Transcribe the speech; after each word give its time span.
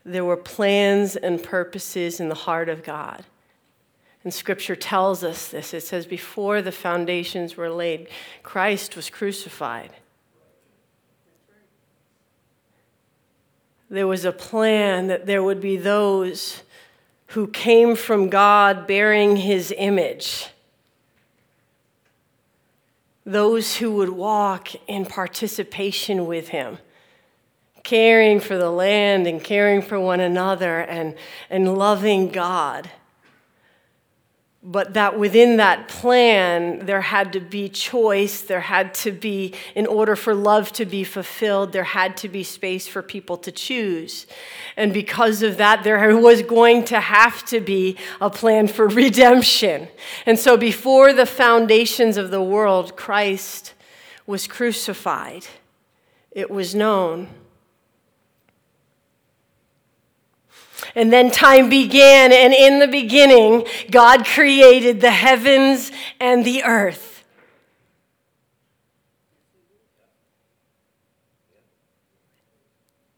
there 0.06 0.24
were 0.24 0.38
plans 0.38 1.18
and 1.18 1.44
purposes 1.44 2.22
in 2.22 2.30
the 2.30 2.36
heart 2.36 2.70
of 2.70 2.84
God. 2.84 3.26
And 4.24 4.34
scripture 4.34 4.76
tells 4.76 5.24
us 5.24 5.50
this. 5.50 5.74
It 5.74 5.84
says, 5.84 6.06
Before 6.06 6.62
the 6.62 6.72
foundations 6.72 7.56
were 7.56 7.70
laid, 7.70 8.08
Christ 8.44 8.96
was 8.96 9.10
crucified. 9.10 9.92
There 13.90 14.08
was 14.08 14.26
a 14.26 14.32
plan 14.32 15.08
that 15.08 15.26
there 15.26 15.42
would 15.42 15.62
be 15.62 15.78
those 15.78 16.64
who 17.28 17.48
came 17.48 17.96
from 17.96 18.30
God 18.30 18.88
bearing 18.88 19.38
his 19.38 19.74
image. 19.78 20.48
Those 23.26 23.78
who 23.78 23.92
would 23.94 24.10
walk 24.10 24.70
in 24.88 25.06
participation 25.06 26.26
with 26.26 26.50
him, 26.50 26.78
caring 27.84 28.40
for 28.40 28.58
the 28.58 28.72
land 28.72 29.28
and 29.28 29.44
caring 29.44 29.82
for 29.82 30.00
one 30.00 30.20
another 30.20 30.80
and, 30.80 31.16
and 31.50 31.78
loving 31.78 32.30
God 32.30 32.90
but 34.70 34.96
that 34.96 35.18
within 35.18 35.56
that 35.58 35.88
plan, 35.88 36.86
there 36.86 37.00
had 37.00 37.32
to 37.32 37.40
be 37.40 37.70
choice. 37.70 38.42
There 38.42 38.60
had 38.60 38.94
to 38.96 39.14
be, 39.14 39.54
in 39.76 39.88
order 39.88 40.14
for 40.18 40.36
love 40.36 40.74
to 40.74 40.86
be 40.86 41.06
fulfilled, 41.06 41.72
there 41.72 41.86
had 41.86 42.18
to 42.18 42.28
be 42.28 42.44
space 42.44 42.86
for 42.86 43.02
people 43.02 43.38
to 43.38 43.52
choose. 43.52 44.28
And 44.76 44.92
because 44.92 45.42
of 45.42 45.56
that, 45.56 45.86
there 45.86 46.18
was 46.18 46.42
going 46.42 46.84
to 46.86 47.00
have 47.00 47.46
to 47.46 47.62
be 47.62 47.96
a 48.20 48.30
plan 48.30 48.68
for 48.68 48.88
redemption. 48.90 49.88
And 50.26 50.38
so, 50.38 50.58
before 50.58 51.14
the 51.14 51.26
foundations 51.26 52.18
of 52.18 52.30
the 52.30 52.44
world, 52.44 52.98
Christ 52.98 53.74
was 54.26 54.48
crucified, 54.48 55.48
it 56.32 56.52
was 56.52 56.76
known. 56.76 57.30
And 60.96 61.12
then 61.12 61.32
time 61.32 61.70
began, 61.70 62.32
and 62.32 62.54
in 62.54 62.80
the 62.80 62.88
beginning, 62.88 63.66
God 63.92 64.26
created 64.26 65.02
the 65.02 65.12
heavens 65.12 65.92
and 66.20 66.44
the 66.44 66.64
earth. 66.64 67.24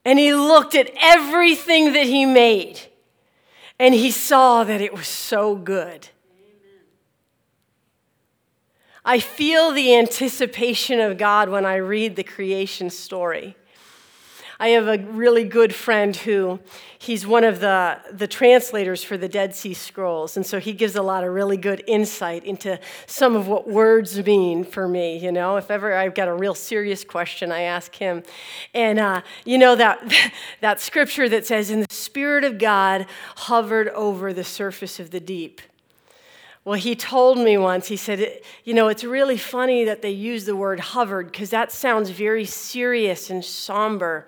And 0.06 0.18
he 0.18 0.34
looked 0.34 0.76
at 0.76 0.92
everything 1.00 1.94
that 1.94 2.06
he 2.06 2.26
made, 2.26 2.80
and 3.78 3.94
he 3.94 4.12
saw 4.12 4.64
that 4.64 4.82
it 4.82 4.94
was 4.94 5.08
so 5.08 5.56
good. 5.56 6.10
I 9.06 9.20
feel 9.20 9.72
the 9.72 9.96
anticipation 9.96 11.00
of 11.00 11.18
God 11.18 11.50
when 11.50 11.66
I 11.66 11.76
read 11.76 12.16
the 12.16 12.24
creation 12.24 12.90
story. 12.90 13.56
I 14.62 14.70
have 14.70 14.88
a 14.88 14.98
really 14.98 15.46
good 15.46 15.74
friend 15.74 16.14
who 16.14 16.60
he's 16.98 17.26
one 17.26 17.46
of 17.46 17.62
the, 17.62 17.98
the 18.12 18.28
translators 18.28 19.02
for 19.04 19.18
the 19.18 19.30
Dead 19.30 19.56
Sea 19.56 19.74
Scrolls. 19.74 20.36
And 20.36 20.46
so 20.46 20.60
he 20.60 20.74
gives 20.74 20.98
a 20.98 21.02
lot 21.02 21.24
of 21.24 21.34
really 21.34 21.56
good 21.56 21.82
insight 21.88 22.44
into 22.44 22.78
some 23.06 23.38
of 23.38 23.48
what 23.48 23.70
words 23.70 24.24
mean 24.26 24.66
for 24.66 24.86
me. 24.86 25.18
You 25.18 25.32
know, 25.32 25.56
if 25.56 25.72
ever 25.72 25.94
I've 25.94 26.14
got 26.14 26.28
a 26.28 26.34
real 26.34 26.54
serious 26.54 27.06
question, 27.06 27.54
I 27.54 27.62
ask 27.62 27.96
him. 27.96 28.24
And, 28.74 29.00
uh, 29.00 29.22
you 29.46 29.58
know, 29.58 29.76
that, 29.78 30.04
that 30.62 30.82
scripture 30.82 31.30
that 31.30 31.46
says, 31.46 31.70
"In 31.70 31.80
the 31.80 31.88
Spirit 31.94 32.44
of 32.44 32.58
God 32.58 33.06
hovered 33.38 33.88
over 33.90 34.34
the 34.34 34.44
surface 34.44 35.00
of 35.00 35.12
the 35.12 35.22
deep. 35.22 35.62
Well, 36.66 36.78
he 36.78 36.96
told 36.96 37.38
me 37.38 37.58
once, 37.58 37.88
he 37.88 37.96
said, 37.96 38.42
you 38.64 38.74
know, 38.74 38.90
it's 38.90 39.04
really 39.04 39.38
funny 39.38 39.86
that 39.86 40.02
they 40.02 40.12
use 40.12 40.46
the 40.46 40.56
word 40.56 40.80
hovered 40.80 41.32
because 41.32 41.50
that 41.52 41.72
sounds 41.72 42.10
very 42.10 42.46
serious 42.46 43.30
and 43.30 43.44
somber. 43.44 44.28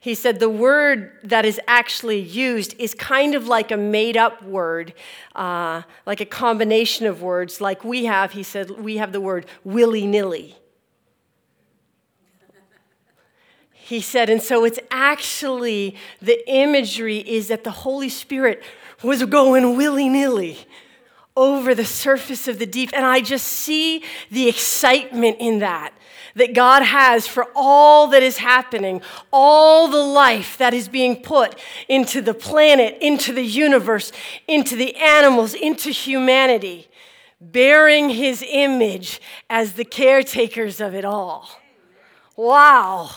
He 0.00 0.14
said 0.14 0.40
the 0.40 0.50
word 0.50 1.12
that 1.24 1.44
is 1.44 1.60
actually 1.66 2.20
used 2.20 2.74
is 2.78 2.94
kind 2.94 3.34
of 3.34 3.46
like 3.46 3.70
a 3.70 3.76
made 3.76 4.16
up 4.16 4.42
word, 4.42 4.94
uh, 5.34 5.82
like 6.06 6.20
a 6.20 6.26
combination 6.26 7.06
of 7.06 7.22
words, 7.22 7.60
like 7.60 7.82
we 7.82 8.04
have. 8.04 8.32
He 8.32 8.42
said, 8.42 8.70
we 8.70 8.98
have 8.98 9.12
the 9.12 9.20
word 9.20 9.46
willy 9.64 10.06
nilly. 10.06 10.56
He 13.72 14.00
said, 14.00 14.30
and 14.30 14.40
so 14.40 14.64
it's 14.64 14.78
actually 14.90 15.96
the 16.22 16.48
imagery 16.48 17.18
is 17.18 17.48
that 17.48 17.64
the 17.64 17.72
Holy 17.72 18.08
Spirit 18.08 18.62
was 19.02 19.24
going 19.24 19.76
willy 19.76 20.08
nilly 20.08 20.66
over 21.36 21.74
the 21.74 21.84
surface 21.84 22.48
of 22.48 22.58
the 22.58 22.66
deep. 22.66 22.90
And 22.92 23.04
I 23.04 23.20
just 23.20 23.46
see 23.46 24.04
the 24.30 24.48
excitement 24.48 25.36
in 25.40 25.60
that, 25.60 25.92
that 26.34 26.54
God 26.54 26.82
has 26.82 27.26
for 27.26 27.46
all 27.54 28.08
that 28.08 28.22
is 28.22 28.38
happening, 28.38 29.00
all 29.32 29.88
the 29.88 30.02
life 30.02 30.58
that 30.58 30.74
is 30.74 30.88
being 30.88 31.22
put 31.22 31.58
into 31.88 32.20
the 32.20 32.34
planet, 32.34 32.98
into 33.00 33.32
the 33.32 33.44
universe, 33.44 34.12
into 34.46 34.76
the 34.76 34.96
animals, 34.96 35.54
into 35.54 35.90
humanity, 35.90 36.88
bearing 37.40 38.10
his 38.10 38.44
image 38.48 39.20
as 39.48 39.74
the 39.74 39.84
caretakers 39.84 40.80
of 40.80 40.94
it 40.94 41.04
all. 41.04 41.48
Wow. 42.36 43.10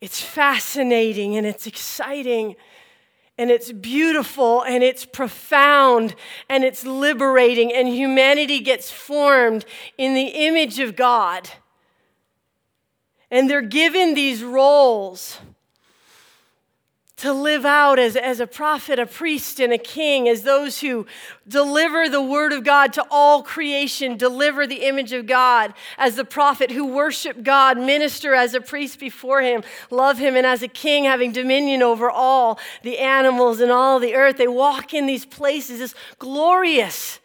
It's 0.00 0.20
fascinating 0.20 1.36
and 1.36 1.46
it's 1.46 1.66
exciting 1.66 2.56
and 3.38 3.50
it's 3.50 3.72
beautiful 3.72 4.62
and 4.62 4.82
it's 4.82 5.04
profound 5.04 6.14
and 6.48 6.64
it's 6.64 6.84
liberating, 6.84 7.72
and 7.72 7.88
humanity 7.88 8.60
gets 8.60 8.90
formed 8.90 9.64
in 9.98 10.14
the 10.14 10.28
image 10.46 10.78
of 10.78 10.96
God. 10.96 11.48
And 13.30 13.48
they're 13.48 13.62
given 13.62 14.14
these 14.14 14.44
roles 14.44 15.38
to 17.22 17.32
live 17.32 17.64
out 17.64 18.00
as, 18.00 18.16
as 18.16 18.40
a 18.40 18.48
prophet, 18.48 18.98
a 18.98 19.06
priest, 19.06 19.60
and 19.60 19.72
a 19.72 19.78
king, 19.78 20.28
as 20.28 20.42
those 20.42 20.80
who 20.80 21.06
deliver 21.46 22.08
the 22.08 22.20
word 22.20 22.52
of 22.52 22.64
God 22.64 22.92
to 22.94 23.06
all 23.12 23.44
creation, 23.44 24.16
deliver 24.16 24.66
the 24.66 24.82
image 24.88 25.12
of 25.12 25.24
God, 25.24 25.72
as 25.98 26.16
the 26.16 26.24
prophet 26.24 26.72
who 26.72 26.84
worship 26.84 27.44
God, 27.44 27.78
minister 27.78 28.34
as 28.34 28.54
a 28.54 28.60
priest 28.60 28.98
before 28.98 29.40
him, 29.40 29.62
love 29.88 30.18
him, 30.18 30.34
and 30.34 30.44
as 30.44 30.64
a 30.64 30.68
king 30.68 31.04
having 31.04 31.30
dominion 31.30 31.80
over 31.80 32.10
all 32.10 32.58
the 32.82 32.98
animals 32.98 33.60
and 33.60 33.70
all 33.70 34.00
the 34.00 34.16
earth. 34.16 34.36
They 34.36 34.48
walk 34.48 34.92
in 34.92 35.06
these 35.06 35.24
places, 35.24 35.78
this 35.78 35.94
glorious 36.18 37.20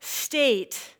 state 0.00 0.94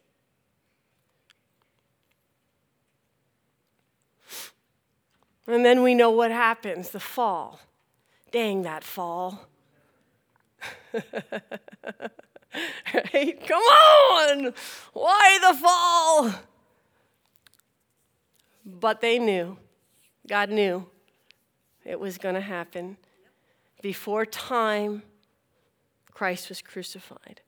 And 5.50 5.64
then 5.64 5.82
we 5.82 5.94
know 5.94 6.11
what 6.11 6.31
happens 6.31 6.91
the 6.91 7.00
fall. 7.00 7.61
Dang, 8.31 8.62
that 8.62 8.85
fall. 8.85 9.49
right? 10.94 11.05
Come 13.47 13.62
on! 13.62 14.55
Why 14.93 15.38
the 15.41 15.58
fall? 15.58 16.32
But 18.64 19.00
they 19.00 19.19
knew. 19.19 19.56
God 20.29 20.50
knew 20.50 20.87
it 21.85 21.99
was 21.99 22.19
going 22.19 22.37
to 22.37 22.41
happen. 22.41 22.97
Before 23.82 24.25
time, 24.25 25.02
Christ 26.12 26.49
was 26.49 26.62
crucified. 26.62 27.41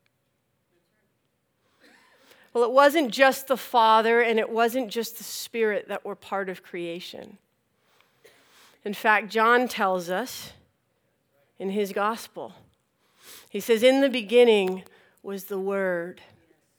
Well, 2.52 2.64
it 2.64 2.72
wasn't 2.72 3.12
just 3.12 3.46
the 3.46 3.56
Father 3.56 4.20
and 4.20 4.38
it 4.38 4.50
wasn't 4.50 4.88
just 4.88 5.18
the 5.18 5.24
Spirit 5.24 5.88
that 5.88 6.04
were 6.04 6.16
part 6.16 6.48
of 6.48 6.62
creation. 6.62 7.38
In 8.84 8.94
fact, 8.94 9.28
John 9.28 9.68
tells 9.68 10.10
us 10.10 10.52
in 11.58 11.70
his 11.70 11.92
gospel, 11.92 12.52
he 13.48 13.60
says, 13.60 13.82
In 13.82 14.00
the 14.00 14.08
beginning 14.08 14.84
was 15.22 15.44
the 15.44 15.58
Word. 15.58 16.20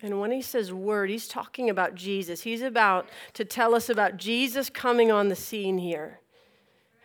And 0.02 0.20
when 0.20 0.32
he 0.32 0.42
says 0.42 0.74
word, 0.74 1.10
he's 1.10 1.30
talking 1.30 1.70
about 1.70 1.96
Jesus. 1.96 2.42
He's 2.42 2.62
about 2.62 3.08
to 3.36 3.46
tell 3.46 3.74
us 3.74 3.90
about 3.90 4.18
Jesus 4.18 4.70
coming 4.70 5.14
on 5.14 5.30
the 5.30 5.36
scene 5.36 5.78
here. 5.78 6.20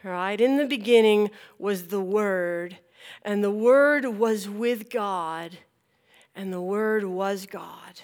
All 0.05 0.11
right? 0.11 0.41
In 0.41 0.56
the 0.56 0.67
beginning 0.67 1.31
was 1.59 1.87
the 1.87 2.01
Word, 2.01 2.79
and 3.23 3.43
the 3.43 3.53
Word 3.53 4.05
was 4.05 4.49
with 4.49 4.91
God, 4.91 5.59
and 6.35 6.53
the 6.53 6.61
Word 6.61 7.05
was 7.05 7.47
God. 7.47 8.01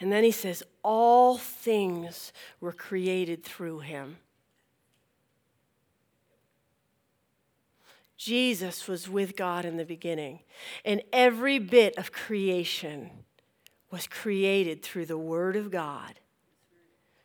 And 0.00 0.10
then 0.10 0.24
he 0.24 0.32
says, 0.32 0.64
All 0.82 1.38
things 1.38 2.32
were 2.60 2.72
created 2.72 3.44
through 3.44 3.80
him. 3.80 4.16
Jesus 8.20 8.86
was 8.86 9.08
with 9.08 9.34
God 9.34 9.64
in 9.64 9.78
the 9.78 9.84
beginning, 9.86 10.40
and 10.84 11.00
every 11.10 11.58
bit 11.58 11.96
of 11.96 12.12
creation 12.12 13.08
was 13.90 14.06
created 14.06 14.82
through 14.82 15.06
the 15.06 15.16
Word 15.16 15.56
of 15.56 15.70
God, 15.70 16.20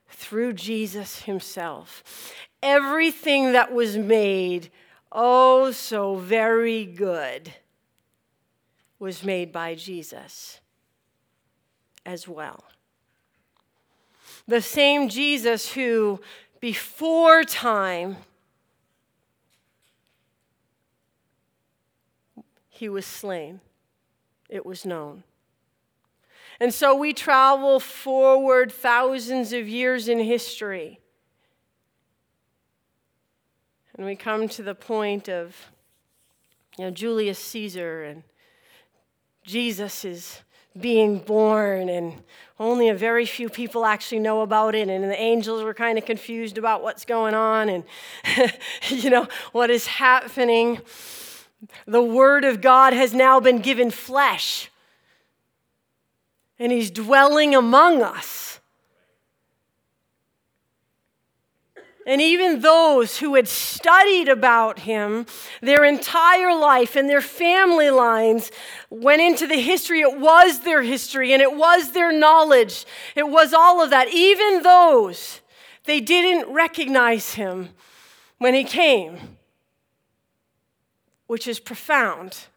through 0.07 0.53
Jesus 0.53 1.23
Himself. 1.23 2.33
Everything 2.63 3.51
that 3.51 3.73
was 3.73 3.97
made, 3.97 4.71
oh, 5.11 5.71
so 5.71 6.15
very 6.15 6.85
good, 6.85 7.51
was 8.97 9.21
made 9.21 9.51
by 9.51 9.75
Jesus 9.75 10.61
as 12.05 12.25
well. 12.25 12.63
The 14.47 14.61
same 14.61 15.09
Jesus 15.09 15.73
who, 15.73 16.21
before 16.61 17.43
time, 17.43 18.15
he 22.75 22.89
was 22.89 23.05
slain. 23.05 23.61
It 24.49 24.65
was 24.65 24.85
known. 24.85 25.23
And 26.59 26.73
so 26.73 26.95
we 26.95 27.13
travel 27.13 27.79
forward 27.79 28.71
thousands 28.71 29.53
of 29.53 29.67
years 29.67 30.07
in 30.07 30.19
history. 30.19 30.99
And 33.95 34.05
we 34.05 34.15
come 34.15 34.49
to 34.49 34.63
the 34.63 34.75
point 34.75 35.29
of 35.29 35.55
you 36.77 36.85
know, 36.85 36.91
Julius 36.91 37.39
Caesar 37.39 38.03
and 38.03 38.23
Jesus 39.43 40.03
is 40.03 40.41
being 40.77 41.19
born, 41.19 41.87
and 41.87 42.21
only 42.59 42.89
a 42.89 42.95
very 42.95 43.25
few 43.25 43.47
people 43.47 43.85
actually 43.85 44.19
know 44.19 44.41
about 44.41 44.75
it. 44.75 44.89
And 44.89 45.03
the 45.05 45.17
angels 45.17 45.63
were 45.63 45.73
kind 45.73 45.97
of 45.97 46.05
confused 46.05 46.57
about 46.57 46.83
what's 46.83 47.05
going 47.05 47.33
on 47.33 47.69
and, 47.69 47.83
you 48.89 49.09
know, 49.09 49.27
what 49.53 49.69
is 49.69 49.87
happening. 49.87 50.81
The 51.85 52.01
Word 52.01 52.45
of 52.45 52.61
God 52.61 52.93
has 52.93 53.13
now 53.13 53.39
been 53.39 53.59
given 53.59 53.91
flesh, 53.91 54.69
and 56.59 56.71
He's 56.71 56.91
dwelling 56.91 57.55
among 57.55 58.01
us. 58.01 58.45
And 62.07 62.21
even 62.21 62.61
those 62.61 63.17
who 63.17 63.33
had 63.33 63.47
studied 63.47 64.29
about 64.29 64.79
him 64.79 65.25
their 65.61 65.83
entire 65.83 66.53
life 66.55 66.95
and 66.95 67.09
their 67.09 67.21
family 67.21 67.89
lines 67.89 68.51
went 68.91 69.23
into 69.23 69.47
the 69.47 69.59
history. 69.59 70.01
It 70.01 70.19
was 70.19 70.59
their 70.59 70.83
history 70.83 71.33
and 71.33 71.41
it 71.41 71.55
was 71.55 71.91
their 71.91 72.11
knowledge. 72.11 72.85
It 73.15 73.27
was 73.27 73.53
all 73.53 73.81
of 73.81 73.89
that. 73.89 74.13
Even 74.13 74.61
those, 74.61 75.41
they 75.85 75.99
didn't 75.99 76.53
recognize 76.53 77.33
him 77.33 77.69
when 78.37 78.53
he 78.53 78.63
came, 78.63 79.34
which 81.27 81.47
is 81.47 81.59
profound. 81.59 82.47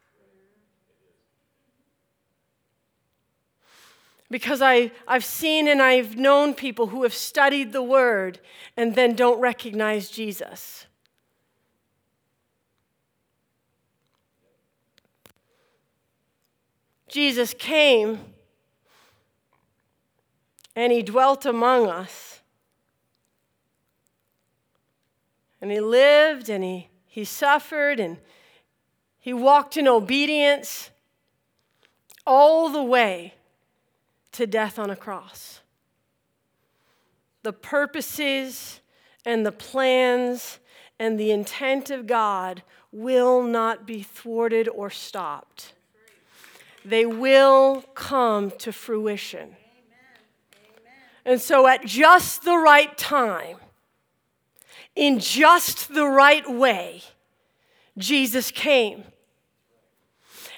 because 4.31 4.61
I, 4.61 4.91
I've 5.07 5.25
seen 5.25 5.69
and 5.69 5.81
I've 5.81 6.17
known 6.17 6.55
people 6.55 6.89
who 6.89 7.03
have 7.03 7.15
studied 7.15 7.73
the 7.73 7.83
Word 7.83 8.41
and 8.77 8.95
then 8.95 9.15
don't 9.15 9.41
recognize 9.41 10.11
Jesus. 10.11 10.87
Jesus 17.09 17.55
came 17.55 18.19
and 20.77 20.93
he 20.93 21.03
dwelt 21.03 21.47
among 21.47 21.89
us. 21.89 22.41
And 25.61 25.73
he 25.73 25.81
lived 25.81 26.51
and 26.51 26.63
he, 26.63 26.89
he 27.07 27.25
suffered 27.25 27.99
and 27.99 28.19
he 29.21 29.33
walked 29.33 29.77
in 29.77 29.89
obedience 29.89 30.91
all 32.27 32.69
the 32.69 32.83
way 32.83 33.35
to 34.33 34.47
death 34.47 34.79
on 34.79 34.91
a 34.91 34.97
cross. 34.97 35.61
The 37.43 37.53
purposes 37.53 38.81
and 39.25 39.45
the 39.45 39.53
plans 39.53 40.59
and 40.99 41.19
the 41.19 41.31
intent 41.31 41.91
of 41.91 42.07
God 42.07 42.63
will 42.93 43.43
not 43.43 43.87
be 43.87 44.03
thwarted 44.03 44.69
or 44.69 44.91
stopped. 44.91 45.73
They 46.85 47.05
will 47.05 47.83
come 47.95 48.51
to 48.59 48.73
fruition. 48.73 49.57
And 51.25 51.41
so, 51.41 51.67
at 51.67 51.85
just 51.85 52.45
the 52.45 52.57
right 52.57 52.97
time, 52.97 53.59
in 54.97 55.19
just 55.19 55.93
the 55.93 56.07
right 56.07 56.49
way, 56.51 57.03
Jesus 57.99 58.51
came. 58.51 59.05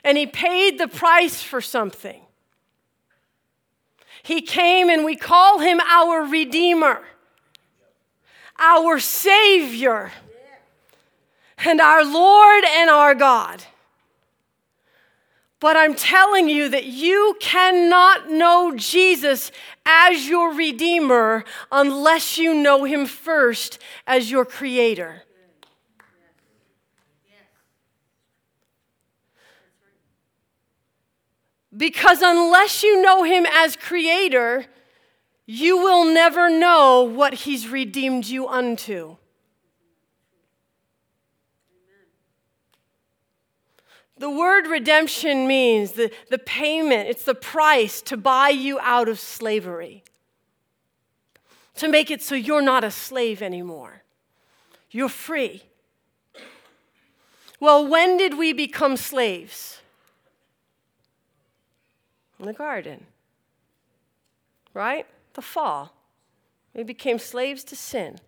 And 0.04 0.16
he 0.16 0.26
paid 0.26 0.78
the 0.78 0.88
price 0.88 1.42
for 1.42 1.60
something. 1.60 2.20
He 4.22 4.40
came 4.40 4.88
and 4.88 5.04
we 5.04 5.16
call 5.16 5.58
him 5.58 5.80
our 5.80 6.22
Redeemer, 6.22 7.02
our 8.58 8.98
Savior, 8.98 10.12
and 11.64 11.80
our 11.80 12.04
Lord 12.04 12.64
and 12.64 12.90
our 12.90 13.14
God. 13.14 13.64
But 15.60 15.76
I'm 15.76 15.94
telling 15.94 16.48
you 16.48 16.70
that 16.70 16.86
you 16.86 17.36
cannot 17.38 18.30
know 18.30 18.74
Jesus 18.76 19.52
as 19.84 20.26
your 20.26 20.54
Redeemer 20.54 21.44
unless 21.70 22.38
you 22.38 22.54
know 22.54 22.84
Him 22.84 23.04
first 23.04 23.78
as 24.06 24.30
your 24.30 24.46
Creator. 24.46 25.22
Because 31.80 32.20
unless 32.20 32.82
you 32.82 33.00
know 33.00 33.22
him 33.22 33.46
as 33.50 33.74
creator, 33.74 34.66
you 35.46 35.78
will 35.78 36.04
never 36.04 36.50
know 36.50 37.02
what 37.02 37.32
he's 37.32 37.68
redeemed 37.68 38.26
you 38.26 38.46
unto. 38.46 39.16
The 44.18 44.28
word 44.28 44.66
redemption 44.66 45.48
means 45.48 45.92
the, 45.92 46.12
the 46.28 46.36
payment, 46.36 47.08
it's 47.08 47.24
the 47.24 47.34
price 47.34 48.02
to 48.02 48.18
buy 48.18 48.50
you 48.50 48.78
out 48.80 49.08
of 49.08 49.18
slavery, 49.18 50.04
to 51.76 51.88
make 51.88 52.10
it 52.10 52.20
so 52.20 52.34
you're 52.34 52.60
not 52.60 52.84
a 52.84 52.90
slave 52.90 53.40
anymore. 53.40 54.02
You're 54.90 55.08
free. 55.08 55.62
Well, 57.58 57.86
when 57.86 58.18
did 58.18 58.36
we 58.36 58.52
become 58.52 58.98
slaves? 58.98 59.79
In 62.40 62.46
the 62.46 62.52
garden. 62.52 63.06
Right? 64.74 65.06
The 65.34 65.42
fall. 65.42 65.94
We 66.74 66.82
became 66.82 67.18
slaves 67.18 67.64
to 67.64 67.76
sin. 67.76 68.18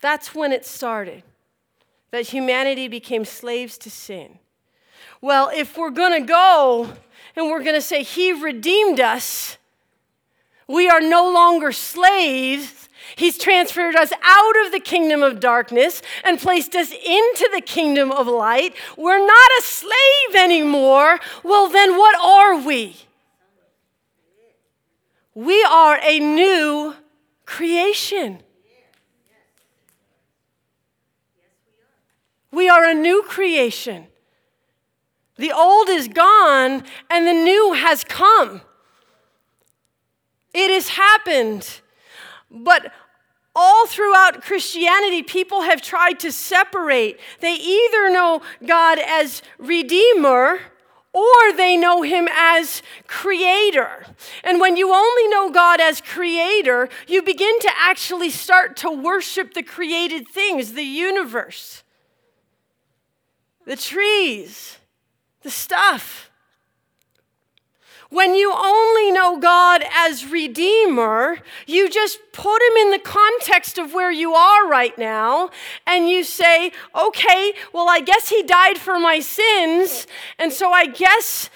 That's 0.00 0.34
when 0.34 0.52
it 0.52 0.64
started, 0.64 1.22
that 2.10 2.28
humanity 2.28 2.88
became 2.88 3.24
slaves 3.24 3.76
to 3.78 3.90
sin. 3.90 4.38
Well, 5.20 5.50
if 5.54 5.76
we're 5.76 5.90
going 5.90 6.22
to 6.22 6.26
go 6.26 6.94
and 7.36 7.50
we're 7.50 7.62
going 7.62 7.74
to 7.74 7.82
say, 7.82 8.02
He 8.02 8.32
redeemed 8.32 9.00
us, 9.00 9.58
We 10.70 10.88
are 10.88 11.00
no 11.00 11.28
longer 11.28 11.72
slaves. 11.72 12.88
He's 13.16 13.36
transferred 13.36 13.96
us 13.96 14.12
out 14.22 14.64
of 14.64 14.70
the 14.70 14.78
kingdom 14.78 15.20
of 15.20 15.40
darkness 15.40 16.00
and 16.22 16.38
placed 16.38 16.76
us 16.76 16.92
into 16.92 17.50
the 17.52 17.60
kingdom 17.60 18.12
of 18.12 18.28
light. 18.28 18.74
We're 18.96 19.18
not 19.18 19.50
a 19.58 19.62
slave 19.62 20.36
anymore. 20.36 21.18
Well, 21.42 21.68
then 21.68 21.96
what 21.96 22.16
are 22.20 22.64
we? 22.64 22.96
We 25.34 25.60
are 25.64 25.98
a 26.02 26.20
new 26.20 26.94
creation. 27.46 28.40
We 32.52 32.68
are 32.68 32.84
a 32.84 32.94
new 32.94 33.24
creation. 33.24 34.06
The 35.36 35.50
old 35.50 35.88
is 35.88 36.06
gone 36.06 36.84
and 37.08 37.26
the 37.26 37.32
new 37.32 37.72
has 37.72 38.04
come. 38.04 38.60
It 40.52 40.70
has 40.70 40.88
happened. 40.88 41.80
But 42.50 42.92
all 43.54 43.86
throughout 43.86 44.42
Christianity, 44.42 45.22
people 45.22 45.62
have 45.62 45.82
tried 45.82 46.20
to 46.20 46.32
separate. 46.32 47.18
They 47.40 47.54
either 47.54 48.10
know 48.10 48.42
God 48.64 48.98
as 48.98 49.42
Redeemer 49.58 50.60
or 51.12 51.52
they 51.56 51.76
know 51.76 52.02
him 52.02 52.28
as 52.32 52.82
creator. 53.08 54.06
And 54.44 54.60
when 54.60 54.76
you 54.76 54.94
only 54.94 55.28
know 55.28 55.50
God 55.50 55.80
as 55.80 56.00
creator, 56.00 56.88
you 57.08 57.22
begin 57.22 57.58
to 57.60 57.70
actually 57.76 58.30
start 58.30 58.76
to 58.78 58.90
worship 58.90 59.54
the 59.54 59.64
created 59.64 60.28
things, 60.28 60.74
the 60.74 60.84
universe, 60.84 61.82
the 63.66 63.76
trees, 63.76 64.78
the 65.42 65.50
stuff. 65.50 66.29
When 68.10 68.34
you 68.34 68.52
only 68.52 69.12
know 69.12 69.38
God 69.38 69.84
as 69.94 70.26
Redeemer, 70.26 71.38
you 71.64 71.88
just 71.88 72.18
put 72.32 72.60
Him 72.60 72.76
in 72.78 72.90
the 72.90 72.98
context 72.98 73.78
of 73.78 73.94
where 73.94 74.10
you 74.10 74.34
are 74.34 74.68
right 74.68 74.96
now, 74.98 75.50
and 75.86 76.08
you 76.08 76.24
say, 76.24 76.72
okay, 76.92 77.52
well, 77.72 77.88
I 77.88 78.00
guess 78.00 78.28
He 78.28 78.42
died 78.42 78.78
for 78.78 78.98
my 78.98 79.20
sins, 79.20 80.08
and 80.40 80.52
so 80.52 80.72
I 80.72 80.86
guess 80.86 81.50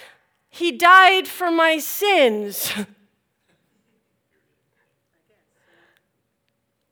He 0.48 0.70
died 0.70 1.26
for 1.26 1.50
my 1.50 1.78
sins. 1.78 2.72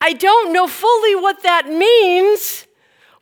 I 0.00 0.12
don't 0.12 0.52
know 0.52 0.66
fully 0.66 1.14
what 1.14 1.44
that 1.44 1.68
means, 1.68 2.66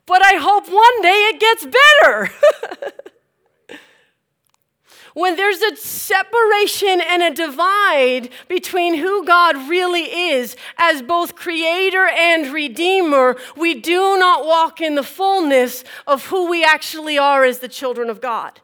but 0.07 0.25
I 0.25 0.37
hope 0.37 0.67
one 0.67 1.01
day 1.03 1.29
it 1.29 1.39
gets 1.39 1.67
better. 1.67 2.31
When 5.13 5.35
there's 5.35 5.61
a 5.61 5.75
separation 5.75 7.01
and 7.01 7.21
a 7.21 7.33
divide 7.33 8.29
between 8.47 8.95
who 8.95 9.25
God 9.25 9.69
really 9.69 10.03
is 10.03 10.55
as 10.77 11.01
both 11.01 11.35
creator 11.35 12.07
and 12.07 12.53
redeemer, 12.53 13.37
we 13.57 13.75
do 13.75 14.17
not 14.17 14.45
walk 14.45 14.79
in 14.79 14.95
the 14.95 15.03
fullness 15.03 15.83
of 16.07 16.25
who 16.25 16.49
we 16.49 16.63
actually 16.63 17.17
are 17.17 17.43
as 17.43 17.59
the 17.59 17.67
children 17.67 18.09
of 18.09 18.21
God. 18.21 18.59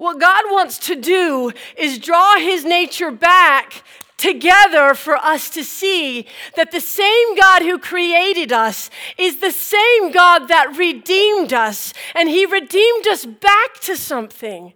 What 0.00 0.18
God 0.18 0.44
wants 0.46 0.78
to 0.78 0.96
do 0.96 1.52
is 1.76 1.98
draw 1.98 2.38
his 2.38 2.64
nature 2.64 3.10
back 3.10 3.84
together 4.16 4.94
for 4.94 5.14
us 5.14 5.50
to 5.50 5.62
see 5.62 6.24
that 6.56 6.72
the 6.72 6.80
same 6.80 7.36
God 7.36 7.60
who 7.60 7.78
created 7.78 8.50
us 8.50 8.88
is 9.18 9.40
the 9.40 9.50
same 9.50 10.10
God 10.10 10.48
that 10.48 10.74
redeemed 10.74 11.52
us, 11.52 11.92
and 12.14 12.30
He 12.30 12.46
redeemed 12.46 13.08
us 13.08 13.26
back 13.26 13.78
to 13.82 13.94
something. 13.94 14.72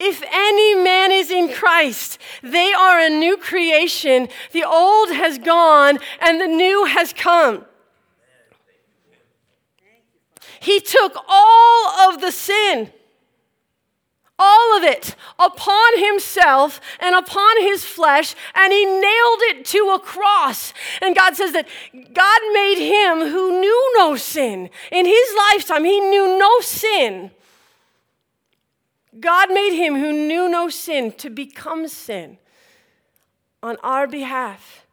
If 0.00 0.22
any 0.32 0.74
man 0.76 1.12
is 1.12 1.30
in 1.30 1.52
Christ, 1.52 2.18
they 2.42 2.72
are 2.72 3.00
a 3.00 3.10
new 3.10 3.36
creation. 3.36 4.28
The 4.52 4.64
old 4.64 5.10
has 5.10 5.36
gone 5.36 5.98
and 6.22 6.40
the 6.40 6.46
new 6.46 6.86
has 6.86 7.12
come. 7.12 7.66
He 10.62 10.80
took 10.80 11.16
all 11.28 12.08
of 12.08 12.20
the 12.20 12.32
sin 12.32 12.92
all 14.42 14.76
of 14.76 14.82
it 14.82 15.14
upon 15.38 15.98
himself 15.98 16.80
and 16.98 17.14
upon 17.14 17.60
his 17.60 17.84
flesh, 17.84 18.34
and 18.54 18.72
he 18.72 18.84
nailed 18.84 19.42
it 19.50 19.64
to 19.66 19.92
a 19.94 20.00
cross. 20.00 20.74
And 21.00 21.14
God 21.14 21.36
says 21.36 21.52
that 21.52 21.68
God 21.92 22.40
made 22.52 22.78
him 22.78 23.30
who 23.30 23.60
knew 23.60 23.92
no 23.96 24.16
sin. 24.16 24.68
In 24.90 25.06
his 25.06 25.34
lifetime, 25.50 25.84
he 25.84 26.00
knew 26.00 26.38
no 26.38 26.60
sin. 26.60 27.30
God 29.20 29.52
made 29.52 29.76
him 29.76 29.94
who 29.94 30.12
knew 30.12 30.48
no 30.48 30.68
sin 30.68 31.12
to 31.12 31.30
become 31.30 31.86
sin 31.86 32.38
on 33.62 33.76
our 33.82 34.08
behalf 34.08 34.86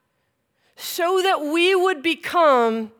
so 0.76 1.22
that 1.24 1.42
we 1.42 1.74
would 1.74 2.04
become 2.04 2.92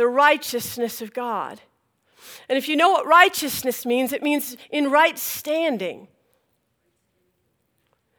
the 0.00 0.08
righteousness 0.08 1.02
of 1.02 1.12
God. 1.12 1.60
And 2.48 2.56
if 2.56 2.70
you 2.70 2.74
know 2.74 2.88
what 2.88 3.06
righteousness 3.06 3.84
means, 3.84 4.14
it 4.14 4.22
means 4.22 4.56
in 4.70 4.90
right 4.90 5.18
standing. 5.18 6.08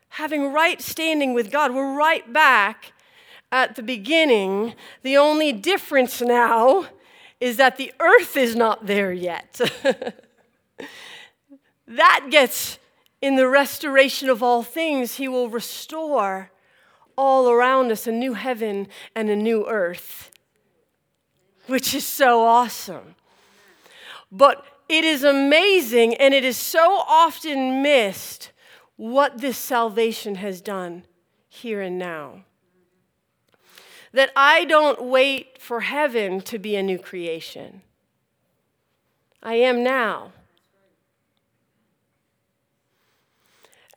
Having 0.10 0.54
right 0.54 0.80
standing 0.80 1.34
with 1.34 1.50
God. 1.50 1.74
We're 1.74 1.96
right 1.96 2.32
back 2.32 2.94
at 3.52 3.76
the 3.76 3.82
beginning. 3.82 4.76
The 5.02 5.18
only 5.18 5.52
difference 5.52 6.22
now 6.22 6.86
is 7.40 7.58
that 7.58 7.78
the 7.78 7.92
earth 8.00 8.38
is 8.38 8.56
not 8.56 8.86
there 8.86 9.12
yet. 9.12 9.60
that 11.88 12.28
gets 12.30 12.78
in 13.24 13.38
the 13.38 13.48
restoration 13.48 14.30
of 14.30 14.44
all 14.44 14.62
things, 14.62 15.16
He 15.16 15.28
will 15.28 15.50
restore 15.50 16.52
all 17.18 17.50
around 17.50 17.92
us 17.92 18.06
a 18.06 18.12
new 18.12 18.36
heaven 18.36 18.88
and 19.16 19.32
a 19.32 19.36
new 19.36 19.68
earth, 19.68 20.31
which 21.72 21.96
is 21.96 22.06
so 22.06 22.44
awesome. 22.44 23.16
But 24.32 24.66
it 24.90 25.06
is 25.06 25.24
amazing 25.24 26.16
and 26.16 26.34
it 26.34 26.44
is 26.44 26.58
so 26.58 26.98
often 27.08 27.82
missed 27.82 28.52
what 28.98 29.40
this 29.40 29.58
salvation 29.58 30.36
has 30.36 30.62
done 30.62 31.06
here 31.48 31.82
and 31.82 31.98
now. 31.98 32.44
That 34.14 34.32
I 34.36 34.66
don't 34.66 35.02
wait 35.02 35.62
for 35.62 35.80
heaven 35.80 36.42
to 36.42 36.60
be 36.60 36.76
a 36.76 36.84
new 36.84 37.00
creation. 37.00 37.82
I 39.42 39.56
am 39.56 39.84
now. 39.84 40.34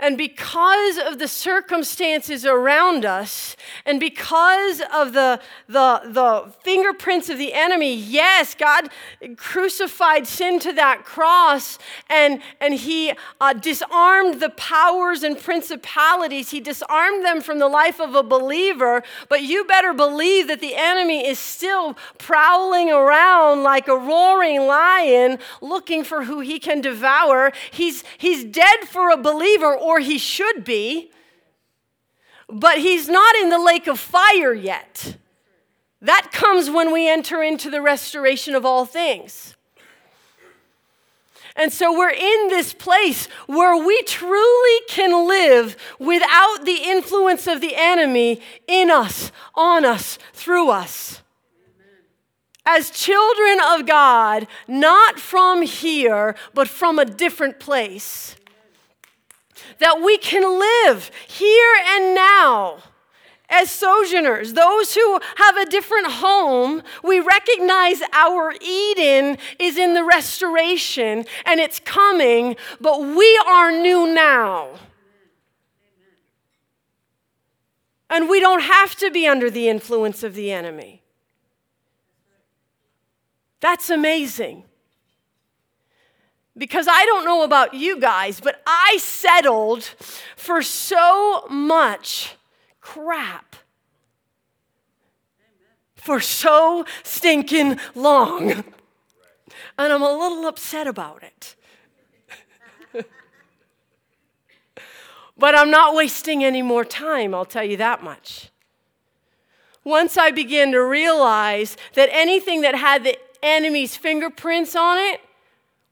And 0.05 0.19
because 0.19 0.99
of 0.99 1.19
the 1.19 1.27
circumstances 1.27 2.45
around 2.45 3.07
us, 3.07 3.57
and 3.87 3.99
because 3.99 4.83
of 4.93 5.15
the, 5.15 5.41
the, 5.67 6.03
the 6.05 6.53
fingerprints 6.63 7.31
of 7.31 7.39
the 7.39 7.55
enemy, 7.55 7.95
yes, 7.97 8.55
God 8.55 8.91
crucified 9.39 10.27
sin 10.27 10.61
to 10.61 10.75
that 10.75 11.07
cross 11.07 11.79
and, 12.11 12.43
and 12.61 12.75
He 12.75 13.15
uh, 13.41 13.55
disarmed 13.55 14.41
the 14.41 14.51
powers 14.51 15.23
and 15.23 15.39
principalities. 15.39 16.51
He 16.51 16.61
disarmed 16.61 17.25
them 17.25 17.41
from 17.41 17.59
the 17.59 17.69
life 17.69 17.99
of 17.99 18.15
a 18.15 18.23
believer. 18.23 19.03
But 19.31 19.43
you 19.43 19.65
better 19.65 19.95
believe 19.95 20.49
that 20.49 20.61
the 20.61 20.75
enemy 20.75 21.27
is 21.27 21.39
still 21.39 21.97
prowling 22.19 22.91
around 22.91 23.63
like 23.63 23.89
a 23.89 23.97
roaring 23.97 24.67
lion 24.67 25.39
looking 25.63 26.05
for 26.05 26.25
who 26.25 26.41
he 26.41 26.59
can 26.59 26.83
devour. 26.83 27.53
He's, 27.71 28.05
he's 28.19 28.45
dead 28.45 28.81
for 28.87 29.09
a 29.09 29.17
believer 29.17 29.75
or 29.75 29.94
he 30.01 30.19
should 30.19 30.65
be, 30.65 31.11
but 32.49 32.79
he's 32.79 33.09
not 33.09 33.35
in 33.37 33.49
the 33.49 33.59
lake 33.59 33.87
of 33.87 33.99
fire 33.99 34.53
yet. 34.53 35.17
That 36.01 36.31
comes 36.33 36.69
when 36.69 36.93
we 36.93 37.09
enter 37.09 37.43
into 37.43 37.71
the 37.71 37.81
restoration 37.81 38.55
of 38.55 38.67
all 38.67 38.85
things. 38.85 39.57
And 41.57 41.73
so 41.73 41.97
we're 41.97 42.11
in 42.11 42.49
this 42.49 42.75
place 42.75 43.27
where 43.47 43.77
we 43.77 44.03
truly 44.03 44.81
can 44.89 45.29
live 45.29 45.77
without 45.99 46.65
the 46.65 46.81
influence 46.85 47.47
of 47.47 47.61
the 47.61 47.75
enemy 47.77 48.41
in 48.67 48.91
us, 48.91 49.31
on 49.55 49.85
us, 49.85 50.19
through 50.33 50.71
us. 50.71 51.23
As 52.67 52.91
children 52.91 53.59
of 53.73 53.87
God, 53.87 54.47
not 54.67 55.21
from 55.21 55.63
here, 55.63 56.35
but 56.55 56.67
from 56.67 56.99
a 56.99 57.05
different 57.05 57.61
place 57.61 58.37
that 59.79 60.01
we 60.03 60.19
can 60.19 60.59
live 60.59 61.11
here 61.27 61.75
and 61.87 62.15
now 62.15 62.83
as 63.55 63.71
sojourners, 63.71 64.55
those 64.55 64.95
who 64.95 65.21
have 65.37 65.57
a 65.57 65.67
different 65.67 66.07
home, 66.09 66.83
we 67.03 67.21
recognize 67.21 68.01
our 68.13 68.55
Eden 68.61 69.39
is 69.59 69.77
in 69.77 69.95
the 69.95 70.05
restoration 70.05 71.25
and 71.45 71.61
it's 71.61 71.79
coming, 71.81 72.57
but 72.81 73.01
we 73.01 73.41
are 73.47 73.71
new 73.71 74.13
now. 74.13 74.71
And 78.11 78.29
we 78.29 78.41
don't 78.41 78.63
have 78.63 78.95
to 78.97 79.11
be 79.11 79.27
under 79.27 79.51
the 79.51 79.69
influence 79.69 80.23
of 80.23 80.35
the 80.35 80.51
enemy. 80.53 81.03
That's 83.61 83.91
amazing. 83.91 84.65
Because 86.57 86.87
I 86.89 87.05
don't 87.07 87.25
know 87.25 87.43
about 87.43 87.75
you 87.75 87.99
guys, 87.99 88.41
but 88.41 88.63
I 88.67 88.99
settled 89.01 89.83
for 90.37 90.63
so 90.63 91.47
much 91.49 92.37
crap 92.81 93.57
for 96.05 96.21
so 96.21 96.85
stinking 97.03 97.79
long. 97.95 98.51
And 99.79 99.93
I'm 99.93 100.03
a 100.03 100.13
little 100.13 100.47
upset 100.47 100.87
about 100.87 101.23
it. 101.23 101.57
but 105.39 105.57
I'm 105.57 105.71
not 105.71 105.95
wasting 105.95 106.45
any 106.45 106.61
more 106.61 106.85
time, 106.85 107.35
I'll 107.35 107.47
tell 107.47 107.65
you 107.65 107.79
that 107.79 108.03
much. 108.03 108.51
Once 109.83 110.17
I 110.19 110.31
began 110.31 110.73
to 110.73 110.79
realize 110.79 111.77
that 111.95 112.09
anything 112.13 112.61
that 112.61 112.75
had 112.75 113.03
the 113.03 113.17
enemy's 113.43 113.97
fingerprints 113.97 114.77
on 114.77 114.99
it 114.99 115.21